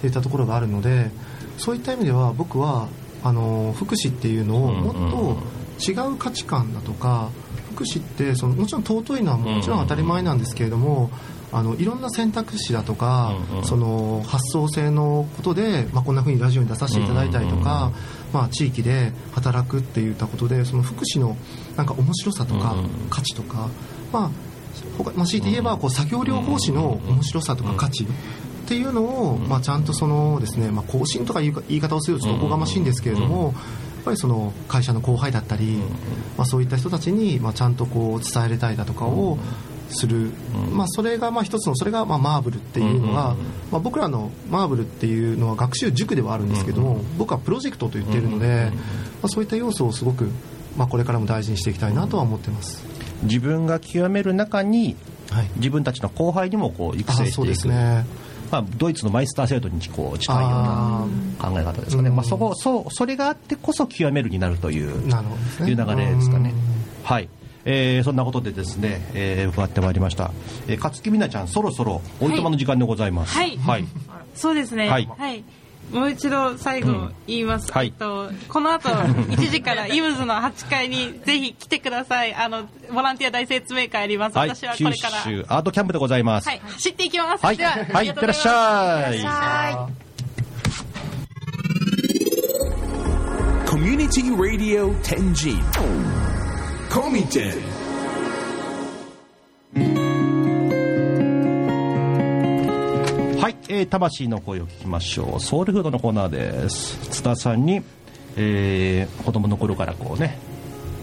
[0.00, 1.10] といったところがあるので
[1.56, 2.88] そういった意味では僕は
[3.22, 7.30] あの福祉っていうのをもっと違う価値観だとか
[7.78, 11.10] 福祉ってそのもちろん尊いのはもちろん当たり前なんですけれども
[11.52, 13.64] あのいろんな選択肢だとかうんうん。
[13.64, 17.92] その発想性のことで、まあ、こんな風にラジオに出させていただいたりとか、
[18.32, 21.36] まあ、地域で働くっていったことでその福祉の
[21.76, 22.88] なんか面白さとかうんうん。
[23.08, 23.68] 価値とか、
[24.12, 24.30] まあ
[24.98, 28.06] 他まあ、強いて言えばこう作業療法士の面白さとか価値っ
[28.68, 33.54] ていうのを、まあ、ちゃんとそのですね、まあ、更新とかいうか言い方をするとちょっとおこがましいんですけれども、やっ
[34.04, 35.78] ぱりその会社の後輩だったり、
[36.36, 39.38] まあ、そういった人たちに、まあ、ちゃんとこう伝えれたりだとかを
[39.90, 40.32] する、
[40.72, 43.36] まあ、それがまあ一つのそれがまあマーブルっていうのが、
[43.70, 48.70] まあ、僕らのマーブルっていうのは学習塾ではあるんですけども僕はプロジェクトと言っているので、
[49.22, 50.28] まあ、そういった要素をすごく、
[50.76, 52.84] まあ、これからも大事にしていきたいなとは思ってます。
[53.22, 54.96] 自分が極める中に
[55.30, 55.50] はい。
[55.56, 58.06] 自分たちの後輩にもこう育成していく、すね
[58.50, 61.06] まあ、ドイツのマイスター制度にこう近いような
[61.40, 67.04] あ考え方ですかね、うんまあ、そこそうそれがあってこそ極めるになるというーなるほどですねいう流れですかねうん。
[67.04, 67.28] はい。
[67.64, 70.30] えーそんなことでですね、えー伺ってまいりました。
[70.68, 73.34] えー、勝木みなちゃん、そろそろおいとまの時間でございます。
[73.34, 73.84] はいはい。
[74.34, 74.86] そうですね。
[74.86, 75.44] ははいい。
[75.92, 77.72] もう一度最後言います。
[77.72, 78.88] はいえっと、この後、
[79.32, 82.34] 1時からイムズの8階にぜひ来てください。
[82.34, 84.36] あの、ボランティア大説明会あります。
[84.36, 84.50] はい。
[84.50, 85.22] 私はこ九れから。
[85.22, 86.48] 州アートキャンプでございます。
[86.48, 87.44] はい、走っていきます。
[87.44, 87.56] はい。
[87.56, 88.06] では、はい。
[88.06, 90.08] いってらっしゃい。
[93.66, 95.62] Community Radio Tenjin.
[96.90, 97.48] Komiten.
[97.48, 97.77] はい、
[103.78, 105.40] えー、魂の声を聞きましょう。
[105.40, 106.98] ソウルフードのコーナーです。
[107.10, 107.80] 津田さんに、
[108.36, 110.36] えー、子供の頃からこうね、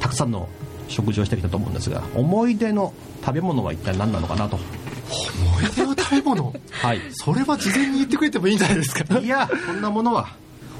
[0.01, 0.49] たくさんの
[0.89, 4.57] 食事をしてきたと思うんですが、思い出の食べ物は一体何なのかなと。
[4.57, 6.53] 思い出の食べ物？
[6.71, 6.99] はい。
[7.11, 9.19] それは事前に言ってくれてもいいんじゃないですか？
[9.19, 10.27] いや、そんなものは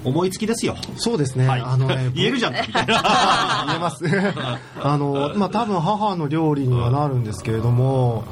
[0.03, 0.75] 思いつきですよ。
[0.97, 1.61] そうですね、はい。
[1.61, 3.65] あのね言えるじゃん、みたいな。
[3.67, 4.03] 言えます
[4.83, 8.25] あのまあ多分母の料理にはなるんですけれども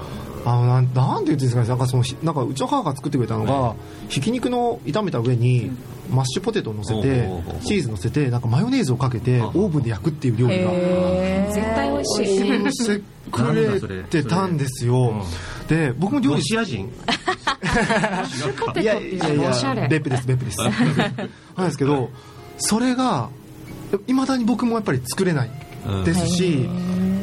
[0.45, 3.75] あのなんなんて言っていうんですかねなんかそのひなんかうちの母が作ってくれたのが
[4.09, 5.71] ひき肉の炒めた上に
[6.09, 7.29] マッシュポテトを乗せて
[7.65, 10.71] チーズ乗せてなんかマヨネーズをかけてオーブンで焼くっていう料理が
[11.51, 12.39] 絶対美味しい。
[12.41, 12.53] 教
[12.93, 12.99] え
[13.73, 15.23] てくれてたんですよ。
[15.67, 16.91] で僕も料ロ理シア人。
[18.79, 20.57] いやいやいやおしゃれ別府です別府です。
[21.55, 22.09] なんですけど
[22.57, 23.29] それが
[24.07, 25.51] いまだに僕もやっぱり作れない
[26.05, 26.69] ですし、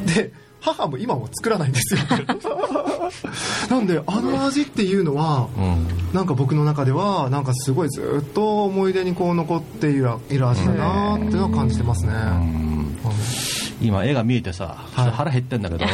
[0.06, 2.00] で母も今も作らないんですよ。
[3.70, 6.00] なんであの味っていうのは、うん。
[6.12, 10.10] なんか僕の中ではなんかすごいずっと思い出にこう残っている
[10.48, 15.84] 味だなっていうのは感じてますね、うん今絵が見えてさ、腹減ってんだけど。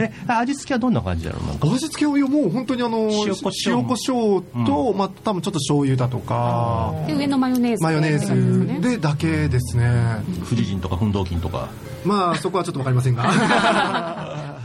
[0.00, 1.42] え、味付けはどんな感じだろう。
[1.74, 11.68] 味付けをもう本当にあの塩コショウ塩コショウと、まあ多分ちょっと醤油だとかで上のマヨネーズマヨネーズでだけですね富士人とか奮闘筋とか。
[12.04, 14.58] まあそこはちょっとわかりませんが あ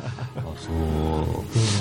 [0.57, 0.71] そ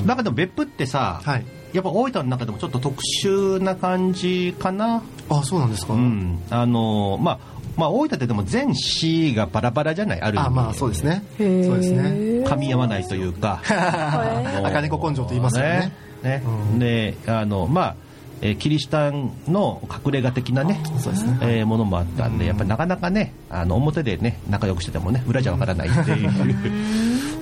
[0.04, 0.06] う。
[0.06, 5.02] なんかでも別府ってさ、はいやっぱ大分の中でもちょっと特殊な感じかな？
[5.28, 6.40] あそうなんですか、うん。
[6.50, 7.38] あの、まあ、
[7.80, 10.20] まあ大分ってでも全市がバラバラじゃない？
[10.20, 10.46] ある意味。
[10.46, 11.22] あまあそうですね。
[11.38, 12.02] そうですね。
[12.46, 13.60] 噛み合わないというか。
[14.64, 15.92] 赤猫根性と言いますよね。
[16.22, 16.42] ね。
[16.72, 16.78] うん。
[16.78, 17.94] で、あの、まあ、
[18.42, 21.38] えーキリシタンの隠れ家的なね、そうですね。
[21.42, 26.32] えーものもあったんで、やっぱりなかなかね、あの表でね、仲良くしててもね、裏じゃわからないっていう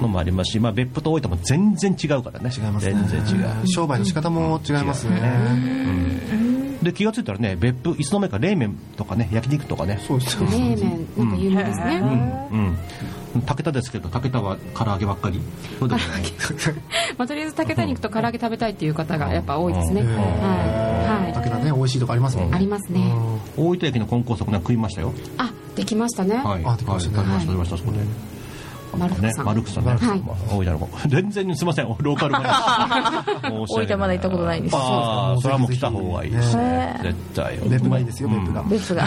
[0.02, 2.50] のもありますし、まあ、別府と大分も全然違うからね。
[2.52, 2.94] 違いますね。
[3.08, 3.66] 全然違う。
[3.68, 6.47] 商売の仕方も違いますね
[6.82, 12.76] で、気がついたらね、別府、いつの間にか冷麺とかね、焼肉とかね、そうですよ冷麺なんか有名ですね、うん。
[13.42, 15.40] 武田ですけど、武田は唐揚げばっかり。
[15.78, 16.22] そうでもない。
[17.18, 20.08] まあ、とりあえず竹田肉と唐揚げ食べたいっていう方がやっぱ多いですね、うん。
[20.08, 20.22] は
[21.28, 23.12] い、は武田ね美味しいとこありますもんい、ありますね、
[23.56, 25.12] 大分駅のコンコースとかね食いましたよ。
[25.36, 26.62] あできましたね、はい。
[26.64, 27.28] あできましたね。
[27.28, 27.40] はい。
[27.40, 28.37] 食べました、食べました、そこで。
[28.96, 29.92] ねマルクさん、マルクさんね。
[29.92, 30.20] はい。
[30.20, 31.08] まあ大分の子。
[31.08, 33.68] 全然すみません、ローカル話。
[33.68, 34.76] 大分まだ行ったことないです。
[34.76, 36.98] ああ、それはもう来た方がいいですね。
[37.02, 37.58] 絶対。
[37.68, 38.60] 別府がいいですよ別府が。
[38.60, 39.04] うん別府が。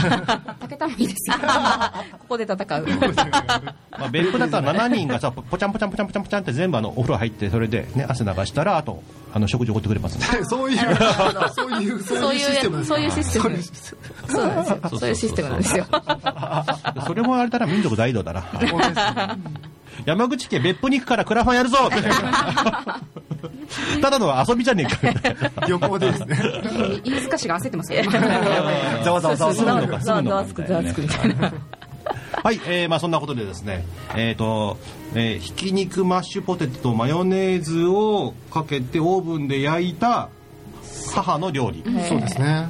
[0.72, 1.30] けたもいいです。
[1.30, 1.38] よ
[2.20, 2.58] ここで戦う。
[3.92, 9.04] まあ、別府だったら7人がさ、ポチャンポチャンポチャンポチャンポチャンって全部あのお風呂入って、それでね、汗流したら、あと、
[9.34, 10.44] あの食事おごってくれますんで。
[10.46, 10.78] そういう
[11.56, 13.44] そういうそうシステムですいうそういうシステム。
[13.48, 15.86] そういうシステそうなんですよそういうシステムなんですよ。
[17.08, 18.44] それもあれだな、民族大移動だな。
[20.06, 21.78] 山口県別府に行くからクラファンやるぞ。
[21.84, 23.02] みたいな
[24.02, 25.68] ただの遊びじゃねえか。
[25.68, 26.38] 旅行でですね。
[27.04, 28.04] 飯塚市が焦ってますよ。
[29.04, 31.54] ざわざわざわするのか、すざわるのかざわつくざわつくみたいな
[32.44, 33.86] はい、えー、まあそんなことでですね、
[34.16, 34.78] えっ、と、
[35.14, 40.30] えーひき肉マッシュポテトとマヨネーズをかけてオーブンで焼いた
[41.14, 41.84] 母の料理。
[42.08, 42.70] そうですね。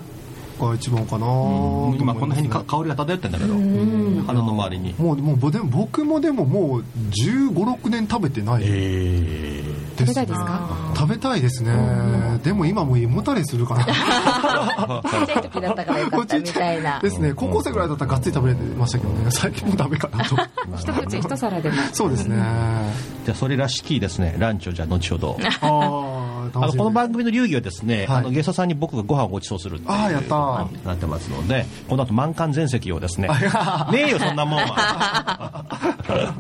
[0.60, 1.26] が一番かな。
[1.26, 4.94] と思います今この辺にか香りが漂ってんだけど、鼻の周りに。
[4.98, 9.64] もうもうでも僕もでももう1 5 6年食べてないえ
[10.06, 10.70] 食べたいですか？
[10.96, 12.40] 食べたいですね。
[12.44, 13.84] でも今もう胃もたれするかな。
[13.86, 13.94] ちっ
[15.28, 17.00] ちゃい時だったからよかったみたいな。
[17.00, 17.34] ですね。
[17.34, 19.30] 高校生ぐらいだったらがっつり食べれてましたけどね。
[19.32, 20.36] 最近もうダメかなと。
[20.78, 21.76] 一口一皿でも。
[21.94, 22.36] そうですね。
[23.26, 25.38] じゃあそれらしきですね、ランチをじゃあ後ほど。
[25.62, 28.18] あああのこの番組の流儀はですね、はい。
[28.18, 30.86] あのゲストさんに僕がご飯をご馳走するっていうあーやったー。
[30.86, 33.28] なってますのでこの後満館全席をですね
[33.92, 35.64] ねえよそんなもんは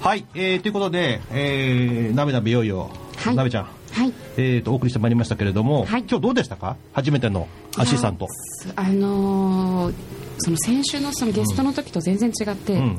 [0.00, 3.36] はい、えーということで、えー、なべなべいよいよ、はい。
[3.36, 4.12] なべちゃん、はい。
[4.38, 6.04] えー、とお送りしてまいりましたけれども、はい。
[6.08, 6.76] 今日どうでしたか？
[6.94, 7.46] 初めての
[7.76, 8.26] アシスタント。
[8.76, 9.94] あのー
[10.38, 12.98] その先週のそのゲストの時と全然違って、うん。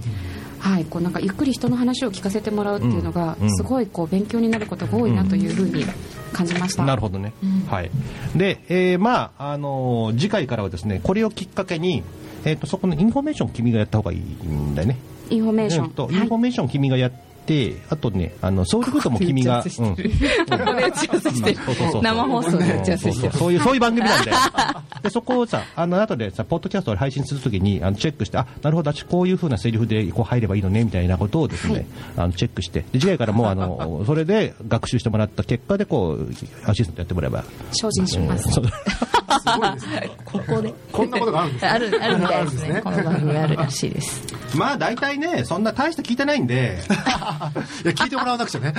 [0.60, 3.52] はい、こうなんかゆっくり人の話を聞かせてもらうっていうのが、うん。
[3.56, 5.84] すごいこう勉強になることが多いなというふうに
[6.34, 6.86] 感じました。
[6.86, 7.34] なるほどね、
[7.68, 7.90] はい。
[8.36, 12.04] で、えーまああのー次回からはですねこれをきっかけに、
[12.46, 14.98] えー、とそこのインフォメーション君がやった方がいいんだよね
[15.32, 15.86] インフォメーション。
[15.86, 17.12] うんとはいインフォメーション君がやっ
[17.46, 19.96] て、あとね、あの、ソウルフードも君が、うん。
[19.96, 20.02] ここ
[20.76, 21.56] で打ち合わせしてる。
[21.58, 23.14] そうそうそう生放送で打ち合わせしてる。
[23.14, 23.32] そうそう。
[23.32, 24.32] そういう、そういう番組なんで。
[25.04, 31.86] で、そこをさ、あの、後でさ、ポッドキャストを配信するときに、あの、チェックして、あ、なるほど、私こういうふうなセリフでこう入ればいいのね、みたいなことをですね、
[32.18, 36.30] あの、チェックして、で、次回からもう、あの、それで学習してもらった結果で、こう、
[36.66, 37.44] アシスタントやってもらえば。
[37.72, 38.52] 精進します。
[38.52, 38.66] そう。
[38.66, 40.12] すごいですね。
[40.26, 41.70] ここでこんなことがあるんですね。
[41.70, 42.74] あるあるみたいですあるんですね。
[42.76, 44.22] ねこの番組あるらしいです。
[44.56, 46.80] まあ、大体ね、そんな大して聞いてないんで、
[47.84, 48.74] いや聞いてもらわなくちゃね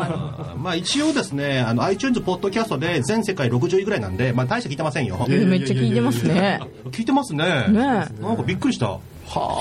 [0.58, 5.24] まあ、一応ですね、あの、iTunes ポッドキャストで全世界60位ぐらいなんで、まあ、大して聞いてませんよ。
[5.28, 7.44] めっちゃ聞いてますね 聞いてますね。
[7.68, 8.98] ねなんかびっくりした。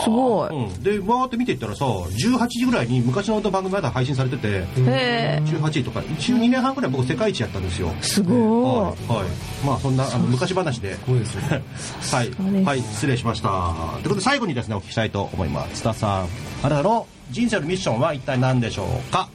[0.03, 7.91] すごいうん、で、わーって見ていったらさ、18時ぐらいに昔の番組まだ配信されてて、へえ18時とか、一応2年半ぐらい僕世界一やったんですよ。
[8.01, 8.93] すごはい。
[9.07, 9.65] はい。
[9.65, 10.95] まあそんなあの昔話で。
[10.95, 12.59] すよはいそうで。
[12.61, 13.49] すはい、失礼しました。
[13.49, 15.75] ということで最後にですね、お聞きしたいと思います。
[15.75, 16.27] 津田さん、
[16.63, 19.29] あなたの人生のミッションは一体何でしょうか？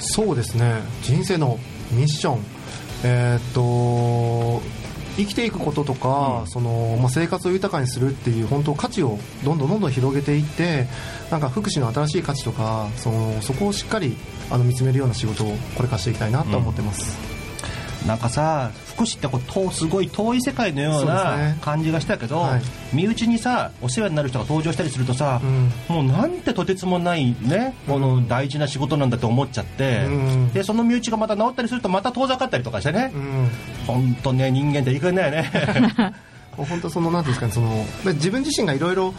[0.00, 1.58] そうですね人生の
[1.92, 2.44] ミッション
[3.04, 4.62] えーっと
[5.16, 10.86] 生きていくこととか、そのまあ、生活を豊かにするっていう本当価値をどんどんどんどん広げていって
[11.30, 14.16] なんか福祉の新しい価値とかそのそこをしっかり
[14.50, 17.39] あの見つめるような仕事をこれからしていきたいなと思ってます、
[18.06, 21.58] なんかさ福祉ってこう遠すごい遠い世界のようなね。
[21.60, 22.62] 感じがしたけど、はい。
[22.92, 25.70] 身内にさお世話になる人が登場したりするとさ、うん。
[25.88, 30.52] もうなんてとてつもないねこの大事な仕事なんだと思っちゃって、うん。
[30.52, 33.48] でその身内がまた治ったりするとまた遠ざかったりとかしてね、うん。
[33.86, 35.50] 本当ね人間っていいくんだよね
[36.56, 39.14] 本当そのなんていうんですかねそので自分自身がいろいろ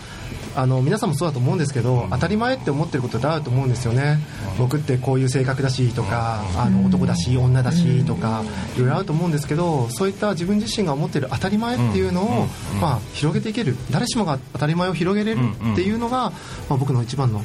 [0.56, 4.20] あの皆さんもそうだと思うんですけど、当たり前って思ってることってあると思うんですよね、
[4.58, 8.43] 僕ってこういう性格だしとか、あの男だし女だしとか、
[8.76, 12.47] いろいろあると思うんですけどそういった自分自身が思ってる当たり前っていうのを、
[12.82, 13.76] まあ、広げていける。
[13.91, 15.39] 誰しもが当たり前を広げれる
[15.74, 16.32] っていうのが、
[16.70, 17.41] まあ、僕の一番の、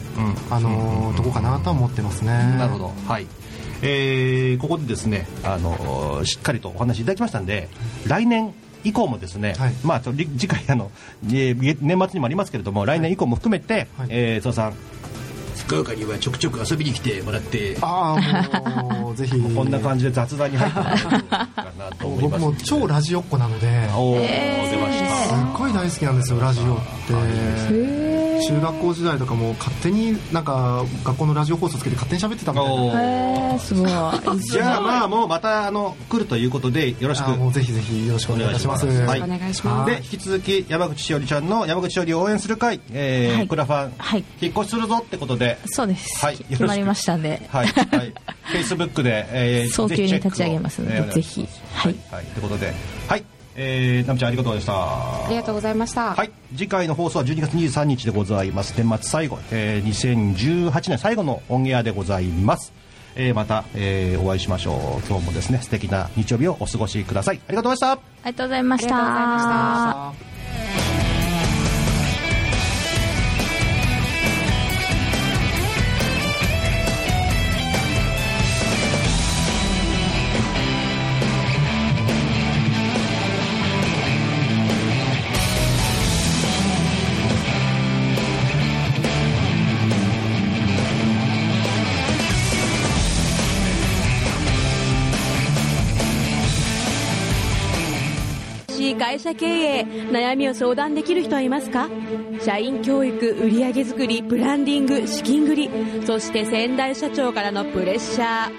[0.50, 2.32] あのとこかなとは思ってますね。
[2.58, 2.92] なるほど。
[3.06, 3.26] はい。
[3.82, 7.68] えーここでですねあのしっかりとお話いただきましたんで
[8.06, 8.54] 来年
[8.88, 9.74] 以降もですね、はい。
[9.84, 10.90] まあちょり次回あの、
[11.26, 14.08] えー年末にもありますけれども来年以降も含めて、はい。
[14.10, 14.74] えーさん
[15.56, 18.16] 福岡にはちょくちょく遊びに来てもらってあ
[18.52, 19.40] あもうぜひ。
[19.54, 22.44] こんな感じで雑談に入ってもらえるかなと思います。
[22.44, 25.16] 僕も超ラジオっ子なのでおお、出ました。
[25.26, 26.78] すっごい大好きなんですよラジオっ
[27.08, 28.05] て
[28.42, 33.02] 中学校時代とかも勝手になんか学校のラジオ放送つけて勝手に喋ってたみたいな。
[33.02, 33.88] へえすごい。
[34.40, 37.28] じゃあまあもうまたあの来るということでよろしく。
[37.30, 38.50] あもうぜひぜひよろしくお願い。
[38.50, 39.00] いたしますお願い。
[39.00, 39.90] しますお願いします。
[39.90, 43.48] で引き続き山口しおりちゃんの山口しおりを応援する会、えーはい。
[43.48, 44.24] クラファン、はい。
[44.40, 45.58] 引っ越しするぞってことで。
[45.66, 46.36] そうです、はい。
[46.36, 47.42] 決まりましたんで。
[47.48, 48.12] はい、はい、
[48.42, 51.48] フェイスブックで、えー早急に立ち上げますのでえーぜひ。
[51.74, 51.94] はい。
[52.10, 52.40] はい、とい。
[52.40, 52.74] うことではい
[53.56, 55.26] えー、ナムちゃんありがとうございました。
[55.26, 56.14] ありがとうございました。
[56.14, 58.74] はい、次回の放送は12月23日でございます。
[58.76, 62.72] 年末最後、えー、2018年最後のオンエアでございます、
[63.14, 65.06] えー、また、えー、お会いしましょう。
[65.08, 67.40] 今日もですね素敵な日曜日をお過ごしください。
[67.48, 68.02] ありがとうございました。
[68.24, 68.96] ありがとうございました。
[68.96, 70.35] ありがとうございました
[99.26, 101.88] 社経営悩みを相談できる人はいますか？
[102.40, 108.52] 社員教育売上作りブランディング資金繰りそして先代社長からのプレッシャー。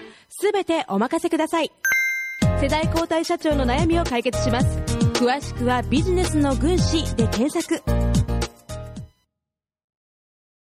[0.52, 1.72] 全てお任せください。
[2.60, 4.68] 世代交代社長の悩みを解決します。
[5.14, 7.82] 詳しくはビジネスの軍師で検索。